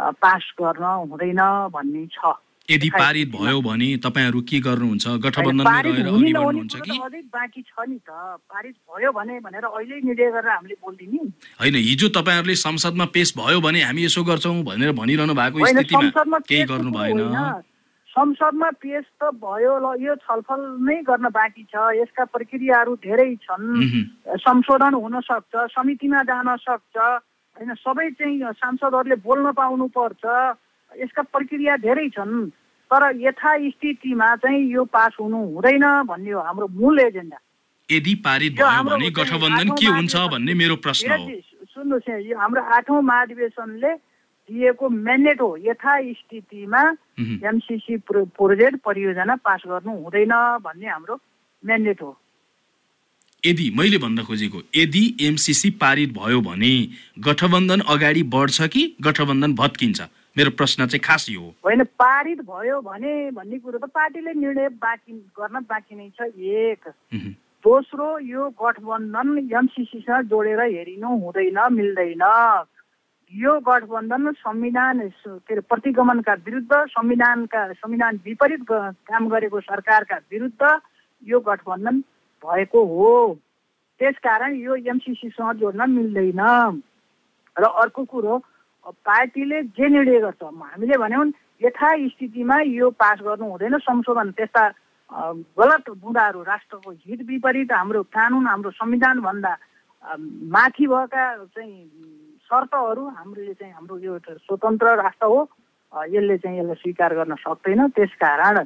पास 0.00 0.42
गर्न 0.56 0.84
हुँदैन 1.12 1.42
भन्ने 1.68 2.06
छ। 2.16 2.32
यदि 2.72 2.88
पारित 2.90 3.28
भयो 3.30 3.60
भने 3.60 3.88
तपाईँहरू 4.04 4.40
के 4.48 4.58
गर्नुहुन्छ? 4.60 5.06
गठबन्धनमा 5.24 5.80
रहेर 5.80 6.06
अघि 6.08 6.32
बढ्नुहुन्छ 6.32 6.74
कि? 6.76 6.94
बाँकी 7.32 7.62
छ 7.62 7.72
नि 7.88 7.98
त। 7.98 8.10
पारित 8.48 8.76
भयो 8.88 9.10
भने 9.12 9.34
भनेर 9.40 9.64
अहिले 9.64 9.96
निर्णय 10.00 10.30
गरेर 10.30 10.48
हामीले 10.48 10.74
बोलिदिने। 10.80 11.20
होइन 11.60 11.74
हिजो 11.88 12.08
तपाईँहरूले 12.16 12.54
संसदमा 12.56 13.04
पेश 13.12 13.34
भयो 13.36 13.60
भने 13.60 13.80
हामी 13.82 14.04
यसो 14.04 14.22
गर्छौँ 14.24 14.62
भनेर 14.64 14.92
भनिरहनु 14.92 15.34
भएको 15.34 15.66
स्थितिमा 15.66 16.38
केही 16.48 16.64
गर्नु 16.64 16.90
भएन। 16.90 17.20
संसदमा 18.12 18.68
पेश 18.76 19.04
त 19.20 19.32
भयो 19.40 19.72
ल 19.80 19.86
यो 20.04 20.14
छलफल 20.20 20.60
नै 20.84 20.96
गर्न 21.00 21.28
बाँकी 21.32 21.64
छ। 21.72 21.74
यसका 21.96 22.24
प्रक्रियाहरू 22.28 22.92
धेरै 23.00 23.30
छन्। 23.40 23.64
संशोधन 24.36 24.94
हुन 24.94 25.20
सक्छ 25.20 25.52
समितिमा 25.72 26.20
जान 26.28 26.48
सक्छ। 26.60 26.96
होइन 27.56 27.72
सबै 27.80 28.08
चाहिँ 28.16 28.52
सांसदहरूले 28.52 29.16
बोल्न 29.16 29.52
पाउनु 29.56 29.86
पर्छ। 29.96 30.24
यसका 30.92 31.22
प्रक्रिया 31.32 31.76
धेरै 31.80 32.08
छन्। 32.12 32.52
तर 32.92 33.02
यथास्थितिमा 33.16 34.34
चाहिँ 34.36 34.60
यो 34.72 34.84
पास 34.92 35.16
हुनु 35.20 35.38
हुँदैन 35.56 35.84
भन्ने 36.04 36.30
हो 36.30 36.40
हाम्रो 36.44 36.68
मूल 36.68 37.00
एजेन्डा। 37.00 37.38
यदि 37.88 38.14
पारित 38.20 38.52
भयो 38.60 38.82
भने 38.84 39.10
गठबन्धन 39.16 39.68
के 39.80 39.86
हुन्छ 39.88 40.16
भन्ने 40.32 40.54
मेरो 40.54 40.76
प्रश्न 40.84 41.10
हो। 41.10 41.24
सुन्नुहोस् 41.72 42.28
यो 42.28 42.38
हाम्रो 42.38 42.62
आठौँ 42.76 43.00
महाधिवेशनले 43.00 43.92
दिएको 44.48 44.88
म्यान्डेट 44.88 45.40
हो। 45.40 45.50
यथास्थितिमा 45.66 46.82
एमसिसी 47.48 47.96
प्रोजेक्ट 48.04 48.76
परियोजना 48.84 49.34
पास 49.40 49.62
गर्नु 49.68 49.92
हुँदैन 50.02 50.32
भन्ने 50.60 50.88
हाम्रो 50.88 51.20
म्यान्डेट 51.62 52.02
हो। 52.02 52.16
यदि 53.42 53.70
मैले 53.74 53.98
भन्न 53.98 54.22
खोजेको 54.24 54.58
यदि 54.76 55.04
एमसिसी 55.20 55.70
पारित 55.80 56.12
भयो 56.12 56.40
भने 56.40 56.74
गठबन्धन 57.24 57.80
अगाडि 57.88 58.22
बढ्छ 58.34 58.68
कि 58.68 58.82
गठबन्धन 59.02 59.54
भत्किन्छ? 59.54 60.00
मेरो 60.36 60.50
प्रश्न 60.56 60.86
चाहिँ 60.86 61.00
खास 61.04 61.26
यो 61.30 61.40
होइन 61.64 61.82
पारित 62.00 62.40
भयो 62.40 62.80
भने 62.80 63.30
भन्ने 63.36 63.58
कुरो 63.58 63.78
त 63.78 63.84
पार्टीले 63.92 64.32
निर्णय 64.32 64.68
बाँकी 64.80 65.12
गर्न 65.36 65.60
बाँकी 65.68 65.94
नै 65.96 66.08
छ 66.16 66.32
एक। 66.32 66.88
दोस्रो 67.64 68.06
यो 68.24 68.48
गठबन्धन 68.56 69.28
एमसिसीसँग 69.52 70.28
जोडेर 70.32 70.60
हेरिनु 70.62 71.08
हुँदैन 71.20 71.58
मिल्दैन। 71.72 72.24
यो 73.32 73.58
गठबन्धन 73.60 74.32
संविधान 74.40 75.00
के 75.10 75.52
अरे 75.52 75.60
प्रतिगमनका 75.68 76.34
विरुद्ध 76.46 76.72
संविधानका 76.96 77.60
संविधान 77.72 78.20
विपरीत 78.24 78.64
काम 78.72 79.28
गरेको 79.28 79.60
सरकारका 79.60 80.16
विरुद्ध 80.32 80.62
यो 81.22 81.40
गठबन्धन 81.40 82.00
भएको 82.44 82.84
हो। 82.84 83.12
त्यसकारण 84.00 84.56
यो 84.56 84.76
एमसिसीसँग 84.76 85.60
जोड्न 85.60 85.90
मिल्दैन। 85.90 86.40
र 87.56 87.64
अर्को 87.64 88.04
कुरो 88.04 88.38
पार्टीले 88.86 89.62
जे 89.62 89.88
निर्णय 89.88 90.18
गर्छ 90.20 90.42
हामीले 90.42 90.96
भन्यौँ 90.98 91.26
यथास्थितिमा 91.62 92.56
यो 92.66 92.90
पास 92.90 93.18
गर्नु 93.22 93.46
हुँदैन 93.50 93.78
संशोधन। 93.78 94.30
त्यस्ता 94.34 94.68
गलत 95.58 95.90
बुँदाहरू 96.02 96.42
राष्ट्रको 96.42 96.90
हित 96.90 97.20
विपरीत 97.28 97.72
हाम्रो 97.72 98.02
कानुन 98.10 98.46
हाम्रो 98.46 98.70
संविधानभन्दा 98.70 99.52
माथि 100.50 100.86
भएका 100.86 101.24
चाहिँ 101.46 101.78
शर्तहरू 102.42 103.04
हामीले 103.08 103.54
चाहिँ 103.54 103.72
हाम्रो 103.72 103.98
यो 103.98 104.18
स्वतन्त्र 104.18 104.94
राष्ट्र 104.98 105.26
हो 105.26 105.40
यसले 106.10 106.36
चाहिँ 106.38 106.58
यसलाई 106.58 106.74
स्वीकार 106.82 107.14
गर्न 107.14 107.34
सक्दैन। 107.38 107.88
त्यसकारण 107.94 108.56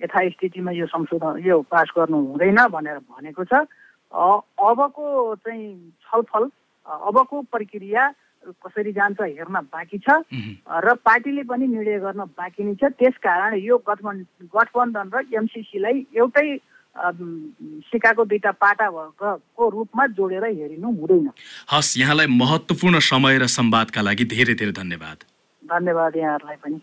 यथास्थितिमा 0.00 0.70
यो 0.72 0.86
संशोधन 0.86 1.42
यो 1.44 1.60
पास 1.68 1.92
गर्नु 1.96 2.16
हुँदैन 2.16 2.60
भनेर 2.72 2.98
भनेको 3.04 3.44
छ। 3.44 3.66
अबको 4.08 5.34
चाहिँ 5.44 5.68
छलफल 6.08 6.44
अबको 6.86 7.42
प्रक्रिया 7.52 8.08
कसरी 8.46 8.92
जान्छ 8.92 9.20
हेर्न 9.20 9.56
बाँकी 9.72 9.98
छ। 9.98 10.08
र 10.64 10.94
पार्टीले 11.00 11.42
पनि 11.42 11.66
निर्णय 11.66 11.98
गर्न 11.98 12.22
बाँकी 12.38 12.62
नै 12.64 12.74
छ। 12.74 12.82
त्यसकारण 12.98 13.52
यो 13.58 13.76
गठबन्धन 13.82 14.48
गठबन्धन 14.54 15.06
र 15.14 15.16
एमसिसीलाई 15.34 15.96
एउटै 16.16 16.48
सिकाको 16.98 18.24
दुईटा 18.24 18.50
पाटा 18.58 18.86
भएको 18.90 19.68
रूपमा 19.70 20.04
जोडेर 20.18 20.44
हेरिनु 20.44 20.88
हुँदैन। 20.98 21.30
हस् 21.70 21.98
यहाँलाई 21.98 22.26
महत्त्वपूर्ण 22.26 22.98
समय 22.98 23.38
र 23.38 23.46
संवादका 23.46 24.00
लागि 24.02 24.24
धेरै 24.26 24.54
धेरै 24.58 24.74
धन्यवाद। 24.74 25.18
धन्यवाद 25.62 26.12
यहाँहरूलाई 26.16 26.58
पनि। 26.58 26.78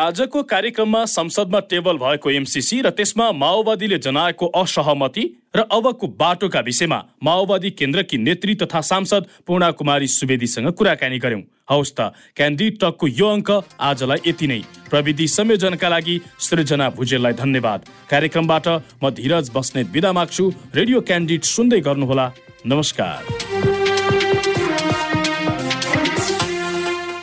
आजको 0.00 0.42
कार्यक्रममा 0.42 1.04
संसदमा 1.04 1.58
टेबल 1.70 1.96
भएको 1.98 2.30
एमसिसी 2.30 2.80
र 2.80 2.90
त्यसमा 2.90 3.24
माओवादीले 3.32 3.98
जनाएको 3.98 4.46
असहमति 4.60 5.24
र 5.56 5.60
अबको 5.70 6.06
बाटोका 6.16 6.60
विषयमा 6.60 6.98
माओवादी 7.22 7.70
केन्द्रकी 7.72 8.18
नेत्री 8.18 8.54
तथा 8.62 8.80
सांसद 8.80 9.26
पूर्णा 9.46 9.70
कुमारी 9.76 10.08
सुवेदीसँग 10.08 10.72
कुराकानी 10.72 11.18
गर्यौं 11.18 11.42
हौस् 11.70 11.92
त 11.92 12.08
क्यान्डिड 12.36 12.78
टकको 12.80 13.06
यो 13.10 13.28
अङ्क 13.28 13.50
आजलाई 13.80 14.18
यति 14.26 14.46
नै। 14.46 14.60
प्रविधि 14.90 15.26
संयोजनका 15.28 15.88
लागि 15.88 16.16
सृजना 16.40 16.88
भुजेललाई 16.96 17.32
धन्यवाद। 17.42 17.80
कार्यक्रमबाट 18.10 18.68
म 19.04 19.10
धीरज 19.12 19.50
बस्नेत 19.54 19.86
विदा 19.92 20.12
माग्छु। 20.12 20.44
रेडियो 20.74 21.00
क्यान्डिड 21.02 21.42
सुन्दै 21.44 21.80
गर्नुहोला। 21.80 22.26
नमस्कार। 22.66 23.20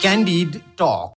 Candid 0.00 0.50
talk. 0.78 1.14